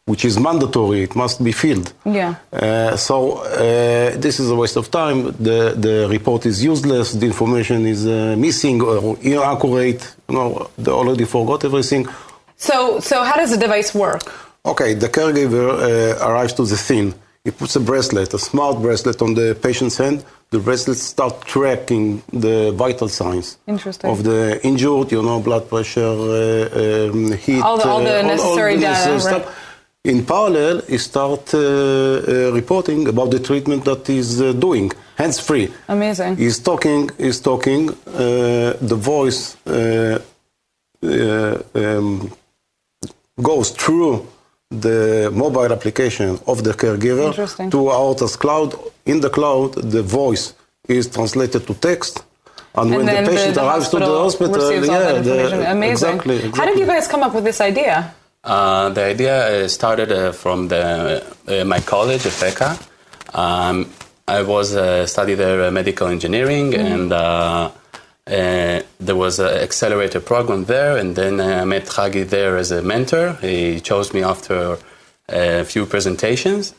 which 0.04 0.26
is 0.26 0.38
mandatory. 0.38 1.04
It 1.04 1.16
must 1.16 1.42
be 1.42 1.52
filled. 1.52 1.90
Yeah. 2.04 2.34
Uh, 2.52 2.96
so 2.96 3.38
uh, 3.38 4.16
this 4.18 4.38
is 4.38 4.50
a 4.50 4.54
waste 4.54 4.76
of 4.76 4.90
time. 4.90 5.32
The, 5.32 5.74
the 5.76 6.06
report 6.10 6.44
is 6.44 6.62
useless. 6.62 7.12
The 7.12 7.26
information 7.26 7.86
is 7.86 8.06
uh, 8.06 8.36
missing 8.36 8.82
or 8.82 9.16
inaccurate. 9.22 10.16
You 10.28 10.34
know, 10.34 10.70
they 10.76 10.90
already 10.90 11.24
forgot 11.24 11.64
everything. 11.64 12.06
So, 12.56 13.00
so 13.00 13.24
how 13.24 13.36
does 13.36 13.52
the 13.52 13.56
device 13.56 13.94
work? 13.94 14.49
Okay, 14.64 14.94
the 14.94 15.09
caregiver 15.09 15.68
uh, 15.70 16.29
arrives 16.29 16.53
to 16.55 16.64
the 16.64 16.77
scene. 16.77 17.14
He 17.44 17.51
puts 17.51 17.75
a 17.77 17.81
bracelet, 17.81 18.35
a 18.35 18.38
smart 18.38 18.83
bracelet 18.83 19.23
on 19.23 19.33
the 19.35 19.59
patient's 19.62 19.96
hand. 19.96 20.25
The 20.51 20.59
bracelet 20.59 20.99
starts 20.99 21.44
tracking 21.46 22.23
the 22.33 22.73
vital 22.73 23.09
signs 23.09 23.57
of 24.05 24.25
the 24.25 24.61
injured, 24.62 25.12
you 25.12 25.23
know, 25.23 25.40
blood 25.40 25.68
pressure, 25.68 26.03
uh, 26.03 27.09
um, 27.09 27.33
heat, 27.33 27.62
all 27.62 27.79
the, 27.79 27.88
all 27.88 28.01
the 28.01 28.23
necessary 28.23 28.75
all, 28.75 28.85
all 28.85 28.94
data. 28.94 29.12
Necessary 29.12 29.42
right. 29.42 29.49
In 30.03 30.25
parallel, 30.25 30.81
he 30.83 30.99
starts 30.99 31.55
uh, 31.55 31.61
uh, 31.61 32.53
reporting 32.53 33.07
about 33.09 33.31
the 33.31 33.38
treatment 33.38 33.85
that 33.85 34.07
he's 34.07 34.40
uh, 34.40 34.53
doing, 34.53 34.90
hands 35.16 35.38
free. 35.38 35.73
Amazing. 35.88 36.37
He's 36.37 36.59
talking. 36.59 37.11
He's 37.18 37.38
talking. 37.40 37.90
Uh, 38.07 38.77
the 38.81 38.96
voice 38.96 39.57
um, 41.75 42.33
goes 43.42 43.70
through 43.70 44.27
the 44.70 45.30
mobile 45.35 45.72
application 45.72 46.38
of 46.46 46.62
the 46.62 46.72
caregiver 46.72 47.70
to 47.70 47.90
Aorta's 47.90 48.37
cloud. 48.37 48.74
In 49.04 49.20
the 49.20 49.30
cloud, 49.30 49.74
the 49.74 50.02
voice 50.02 50.54
is 50.88 51.09
translated 51.09 51.66
to 51.66 51.74
text. 51.74 52.24
And, 52.74 52.94
and 52.94 52.96
when 52.98 53.06
the 53.06 53.30
patient 53.30 53.54
the, 53.54 53.61
the 53.62 53.66
arrives 53.66 53.88
to 53.88 53.98
the 53.98 54.06
hospital, 54.06 54.72
yeah, 54.72 55.20
the, 55.20 55.70
Amazing. 55.72 55.90
Exactly, 55.90 56.37
exactly, 56.37 56.59
How 56.59 56.66
did 56.66 56.78
you 56.78 56.87
guys 56.87 57.09
come 57.09 57.22
up 57.24 57.35
with 57.35 57.42
this 57.42 57.61
idea? 57.61 58.14
Uh, 58.44 58.88
the 58.90 59.02
idea 59.02 59.64
uh, 59.64 59.68
started 59.68 60.12
uh, 60.12 60.33
from 60.33 60.68
the, 60.68 61.26
uh, 61.48 61.64
my 61.64 61.80
college, 61.80 62.22
Afeka. 62.22 62.78
Um, 63.35 63.90
I 64.28 64.42
was 64.42 64.76
uh, 64.76 65.06
studied 65.06 65.35
there 65.35 65.64
uh, 65.64 65.70
medical 65.72 66.06
engineering, 66.06 66.70
mm. 66.70 66.78
and 66.78 67.72
uh, 68.31 68.83
there 69.01 69.16
was 69.16 69.40
an 69.40 69.49
accelerator 69.49 70.21
program 70.21 70.64
there, 70.66 70.97
and 70.97 71.16
then 71.16 71.40
I 71.40 71.64
met 71.64 71.88
Hagi 71.88 72.23
there 72.23 72.57
as 72.57 72.71
a 72.71 72.81
mentor. 72.81 73.33
He 73.40 73.81
chose 73.81 74.14
me 74.14 74.23
after 74.23 74.79
a 75.29 75.64
few 75.64 75.85
presentations. 75.87 76.75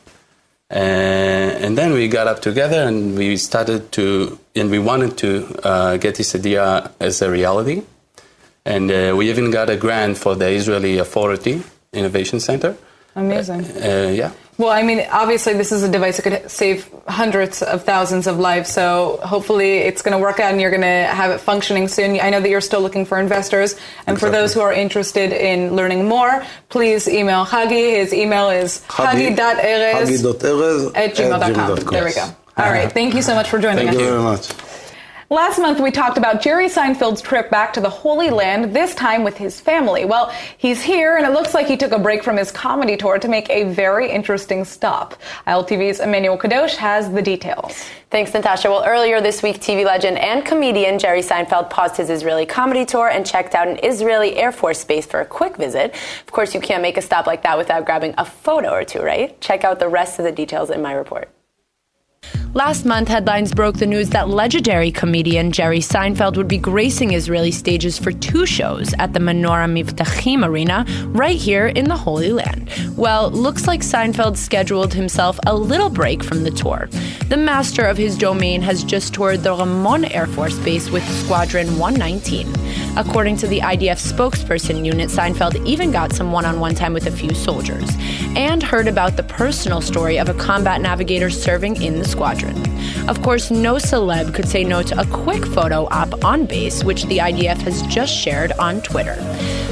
Uh, 0.70 0.74
and 0.74 1.76
then 1.76 1.92
we 1.92 2.08
got 2.08 2.26
up 2.26 2.40
together 2.40 2.82
and 2.82 3.14
we 3.18 3.36
started 3.36 3.92
to, 3.92 4.38
and 4.56 4.70
we 4.70 4.78
wanted 4.78 5.18
to 5.18 5.46
uh, 5.62 5.98
get 5.98 6.14
this 6.14 6.34
idea 6.34 6.90
as 6.98 7.20
a 7.20 7.30
reality. 7.30 7.82
And 8.64 8.90
uh, 8.90 9.14
we 9.14 9.28
even 9.28 9.50
got 9.50 9.68
a 9.68 9.76
grant 9.76 10.16
for 10.16 10.34
the 10.34 10.48
Israeli 10.48 10.96
Authority 10.96 11.62
Innovation 11.92 12.40
Center. 12.40 12.74
Amazing. 13.14 13.66
yeah. 13.76 14.30
Well, 14.62 14.70
I 14.70 14.84
mean, 14.84 15.04
obviously, 15.10 15.54
this 15.54 15.72
is 15.72 15.82
a 15.82 15.90
device 15.90 16.18
that 16.18 16.22
could 16.22 16.48
save 16.48 16.88
hundreds 17.08 17.62
of 17.62 17.82
thousands 17.82 18.28
of 18.28 18.38
lives. 18.38 18.70
So 18.70 19.18
hopefully, 19.24 19.78
it's 19.78 20.02
going 20.02 20.16
to 20.16 20.22
work 20.22 20.38
out, 20.38 20.52
and 20.52 20.60
you're 20.60 20.70
going 20.70 20.82
to 20.82 21.12
have 21.12 21.32
it 21.32 21.38
functioning 21.38 21.88
soon. 21.88 22.20
I 22.20 22.30
know 22.30 22.40
that 22.40 22.48
you're 22.48 22.60
still 22.60 22.80
looking 22.80 23.04
for 23.04 23.18
investors, 23.18 23.72
and 24.06 24.14
exactly. 24.14 24.20
for 24.20 24.30
those 24.30 24.54
who 24.54 24.60
are 24.60 24.72
interested 24.72 25.32
in 25.32 25.74
learning 25.74 26.06
more, 26.06 26.44
please 26.68 27.08
email 27.08 27.44
Hagi. 27.44 27.90
His 27.90 28.14
email 28.14 28.50
is 28.50 28.84
hagi.erez 28.84 30.22
at 30.94 31.16
gmail.com. 31.16 31.74
There 31.90 32.04
we 32.04 32.14
go. 32.14 32.28
All 32.56 32.70
right. 32.70 32.92
Thank 33.00 33.14
you 33.14 33.22
so 33.22 33.34
much 33.34 33.48
for 33.48 33.58
joining 33.58 33.88
Thank 33.88 33.90
us. 33.90 33.96
Thank 33.96 34.06
you 34.06 34.12
very 34.12 34.22
much. 34.22 34.71
Last 35.32 35.58
month, 35.58 35.80
we 35.80 35.90
talked 35.90 36.18
about 36.18 36.42
Jerry 36.42 36.68
Seinfeld's 36.68 37.22
trip 37.22 37.48
back 37.48 37.72
to 37.72 37.80
the 37.80 37.88
Holy 37.88 38.28
Land, 38.28 38.76
this 38.76 38.94
time 38.94 39.24
with 39.24 39.38
his 39.38 39.58
family. 39.58 40.04
Well, 40.04 40.30
he's 40.58 40.82
here, 40.82 41.16
and 41.16 41.24
it 41.24 41.32
looks 41.32 41.54
like 41.54 41.66
he 41.66 41.78
took 41.78 41.92
a 41.92 41.98
break 41.98 42.22
from 42.22 42.36
his 42.36 42.50
comedy 42.50 42.98
tour 42.98 43.18
to 43.18 43.28
make 43.28 43.48
a 43.48 43.64
very 43.64 44.10
interesting 44.10 44.62
stop. 44.66 45.14
ILTV's 45.46 46.00
Emmanuel 46.00 46.36
Kadosh 46.36 46.76
has 46.76 47.10
the 47.10 47.22
details. 47.22 47.82
Thanks, 48.10 48.34
Natasha. 48.34 48.68
Well, 48.68 48.84
earlier 48.86 49.22
this 49.22 49.42
week, 49.42 49.56
TV 49.56 49.86
legend 49.86 50.18
and 50.18 50.44
comedian 50.44 50.98
Jerry 50.98 51.22
Seinfeld 51.22 51.70
paused 51.70 51.96
his 51.96 52.10
Israeli 52.10 52.44
comedy 52.44 52.84
tour 52.84 53.08
and 53.08 53.24
checked 53.24 53.54
out 53.54 53.68
an 53.68 53.78
Israeli 53.82 54.36
Air 54.36 54.52
Force 54.52 54.84
base 54.84 55.06
for 55.06 55.22
a 55.22 55.24
quick 55.24 55.56
visit. 55.56 55.94
Of 56.26 56.32
course, 56.32 56.54
you 56.54 56.60
can't 56.60 56.82
make 56.82 56.98
a 56.98 57.02
stop 57.02 57.26
like 57.26 57.42
that 57.44 57.56
without 57.56 57.86
grabbing 57.86 58.14
a 58.18 58.26
photo 58.26 58.68
or 58.68 58.84
two, 58.84 59.00
right? 59.00 59.40
Check 59.40 59.64
out 59.64 59.78
the 59.78 59.88
rest 59.88 60.18
of 60.18 60.26
the 60.26 60.32
details 60.32 60.68
in 60.68 60.82
my 60.82 60.92
report. 60.92 61.30
Last 62.54 62.84
month, 62.84 63.08
headlines 63.08 63.54
broke 63.54 63.78
the 63.78 63.86
news 63.86 64.10
that 64.10 64.28
legendary 64.28 64.92
comedian 64.92 65.52
Jerry 65.52 65.78
Seinfeld 65.78 66.36
would 66.36 66.48
be 66.48 66.58
gracing 66.58 67.14
Israeli 67.14 67.50
stages 67.50 67.98
for 67.98 68.12
two 68.12 68.44
shows 68.44 68.92
at 68.98 69.14
the 69.14 69.20
Menorah 69.20 69.72
Mivtachim 69.72 70.46
Arena 70.46 70.84
right 71.08 71.38
here 71.38 71.68
in 71.68 71.88
the 71.88 71.96
Holy 71.96 72.30
Land. 72.30 72.70
Well, 72.94 73.30
looks 73.30 73.66
like 73.66 73.80
Seinfeld 73.80 74.36
scheduled 74.36 74.92
himself 74.92 75.38
a 75.46 75.56
little 75.56 75.88
break 75.88 76.22
from 76.22 76.44
the 76.44 76.50
tour. 76.50 76.90
The 77.28 77.38
master 77.38 77.86
of 77.86 77.96
his 77.96 78.18
domain 78.18 78.60
has 78.60 78.84
just 78.84 79.14
toured 79.14 79.44
the 79.44 79.54
Ramon 79.54 80.04
Air 80.04 80.26
Force 80.26 80.58
Base 80.58 80.90
with 80.90 81.08
Squadron 81.24 81.78
119. 81.78 82.52
According 82.94 83.38
to 83.38 83.46
the 83.46 83.60
IDF 83.60 83.98
spokesperson 83.98 84.84
unit, 84.84 85.08
Seinfeld 85.08 85.64
even 85.66 85.90
got 85.90 86.12
some 86.12 86.30
one 86.30 86.44
on 86.44 86.60
one 86.60 86.74
time 86.74 86.92
with 86.92 87.06
a 87.06 87.10
few 87.10 87.32
soldiers 87.32 87.88
and 88.36 88.62
heard 88.62 88.86
about 88.86 89.16
the 89.16 89.22
personal 89.22 89.80
story 89.80 90.18
of 90.18 90.28
a 90.28 90.34
combat 90.34 90.82
navigator 90.82 91.30
serving 91.30 91.80
in 91.80 91.98
the 91.98 92.04
squadron. 92.04 92.54
Of 93.08 93.22
course, 93.22 93.50
no 93.50 93.76
celeb 93.76 94.34
could 94.34 94.46
say 94.46 94.62
no 94.62 94.82
to 94.82 95.00
a 95.00 95.06
quick 95.06 95.46
photo 95.46 95.88
op 95.90 96.22
on 96.22 96.44
base, 96.44 96.84
which 96.84 97.04
the 97.06 97.16
IDF 97.18 97.62
has 97.62 97.80
just 97.82 98.14
shared 98.14 98.52
on 98.52 98.82
Twitter. 98.82 99.14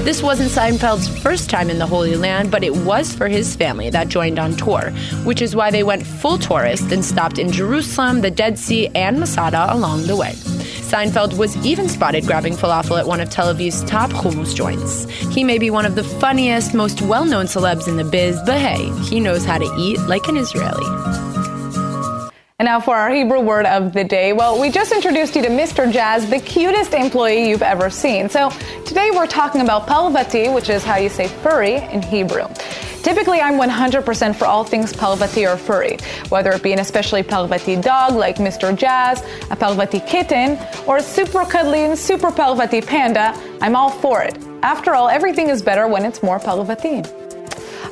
This 0.03 0.23
wasn't 0.23 0.51
Seinfeld's 0.51 1.07
first 1.23 1.51
time 1.51 1.69
in 1.69 1.79
the 1.79 1.87
Holy 1.87 2.17
Land, 2.17 2.51
but 2.51 2.65
it 2.65 2.75
was 2.75 3.15
for 3.15 3.29
his 3.29 3.55
family 3.55 3.91
that 3.91 4.09
joined 4.09 4.39
on 4.39 4.57
tour, 4.57 4.93
which 5.25 5.43
is 5.43 5.55
why 5.55 5.71
they 5.71 5.83
went 5.83 6.07
full 6.07 6.39
tourist 6.39 6.91
and 6.91 7.05
stopped 7.05 7.39
in 7.39 7.53
Jerusalem, 7.53 8.23
the 8.23 8.31
Dead 8.31 8.59
Sea, 8.59 8.89
and 8.95 9.21
Masada 9.21 9.67
along 9.75 10.07
the 10.07 10.17
way. 10.17 10.35
Seinfeld 10.91 11.39
was 11.39 11.57
even 11.65 11.89
spotted 11.89 12.27
grabbing 12.27 12.55
falafel 12.55 12.99
at 12.99 13.07
one 13.07 13.21
of 13.21 13.31
Tel 13.31 13.55
Aviv's 13.55 13.85
top 13.85 14.11
hummus 14.11 14.53
joints. 14.57 15.05
He 15.33 15.45
may 15.45 15.57
be 15.57 15.71
one 15.71 15.87
of 15.87 15.95
the 15.95 16.03
funniest, 16.03 16.75
most 16.75 17.01
well 17.01 17.25
known 17.25 17.47
celebs 17.47 17.87
in 17.87 17.97
the 17.97 18.03
biz, 18.03 18.41
but 18.45 18.59
hey, 18.59 18.91
he 19.05 19.21
knows 19.21 19.45
how 19.45 19.59
to 19.59 19.73
eat 19.79 20.01
like 20.09 20.27
an 20.27 20.37
Israeli. 20.37 20.85
And 22.59 22.67
now 22.67 22.81
for 22.81 22.97
our 22.97 23.09
Hebrew 23.09 23.39
word 23.41 23.67
of 23.67 23.93
the 23.93 24.03
day. 24.03 24.33
Well, 24.33 24.61
we 24.61 24.69
just 24.69 24.91
introduced 24.91 25.37
you 25.37 25.43
to 25.43 25.49
Mr. 25.49 25.91
Jazz, 25.93 26.29
the 26.29 26.41
cutest 26.41 26.93
employee 26.93 27.49
you've 27.49 27.63
ever 27.63 27.89
seen. 27.89 28.29
So 28.29 28.51
today 28.85 29.13
we're 29.13 29.29
talking 29.29 29.61
about 29.61 29.87
parvati, 29.87 30.49
which 30.49 30.69
is 30.69 30.83
how 30.83 30.97
you 30.97 31.09
say 31.09 31.29
furry 31.29 31.77
in 31.77 32.03
Hebrew. 32.03 32.49
Typically, 33.03 33.41
I'm 33.41 33.55
100% 33.55 34.37
for 34.37 34.45
all 34.45 34.63
things 34.63 34.93
Parvati 34.93 35.47
or 35.47 35.57
furry, 35.57 35.97
whether 36.29 36.51
it 36.51 36.63
be 36.63 36.73
an 36.73 36.81
especially 36.81 37.23
Parvati 37.23 37.77
dog 37.77 38.15
like 38.15 38.37
Mr. 38.37 38.77
Jazz, 38.77 39.25
a 39.51 39.57
Parvati 39.57 40.01
kitten, 40.01 40.59
or 40.87 40.99
a 40.99 41.03
super 41.03 41.45
cuddly 41.45 41.81
and 41.81 41.99
super 41.99 42.31
Parvati 42.31 42.81
panda, 42.81 43.35
I'm 43.63 43.75
all 43.75 43.91
for 43.91 44.23
it. 44.23 44.37
After 44.63 44.95
all, 44.95 45.09
everything 45.09 45.49
is 45.49 45.63
better 45.63 45.89
when 45.89 46.05
it's 46.05 46.23
more 46.23 46.39
Parvati. 46.39 47.20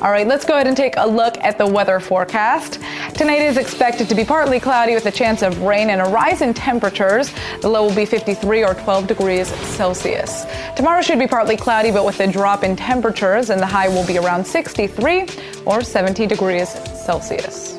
All 0.01 0.11
right, 0.11 0.27
let's 0.27 0.45
go 0.45 0.55
ahead 0.55 0.67
and 0.67 0.77
take 0.77 0.95
a 0.97 1.07
look 1.07 1.37
at 1.39 1.59
the 1.59 1.67
weather 1.67 1.99
forecast. 1.99 2.81
Tonight 3.15 3.43
is 3.43 3.57
expected 3.57 4.09
to 4.09 4.15
be 4.15 4.25
partly 4.25 4.61
cloudy 4.61 4.95
with 4.95 5.07
a 5.07 5.11
chance 5.11 5.43
of 5.43 5.63
rain 5.63 5.91
and 5.91 6.01
a 6.01 6.05
rise 6.05 6.41
in 6.41 6.55
temperatures. 6.55 7.33
The 7.63 7.69
low 7.69 7.87
will 7.89 7.95
be 7.95 8.05
53 8.05 8.65
or 8.65 8.75
12 8.75 9.07
degrees 9.07 9.49
Celsius. 9.49 10.47
Tomorrow 10.77 11.03
should 11.03 11.19
be 11.19 11.27
partly 11.27 11.57
cloudy, 11.57 11.91
but 11.91 12.05
with 12.07 12.21
a 12.21 12.31
drop 12.31 12.63
in 12.63 12.77
temperatures, 12.77 13.51
and 13.51 13.61
the 13.61 13.67
high 13.67 13.89
will 13.89 14.07
be 14.07 14.19
around 14.19 14.47
63 14.47 15.27
or 15.67 15.83
70 15.83 16.27
degrees 16.27 16.69
Celsius. 17.05 17.79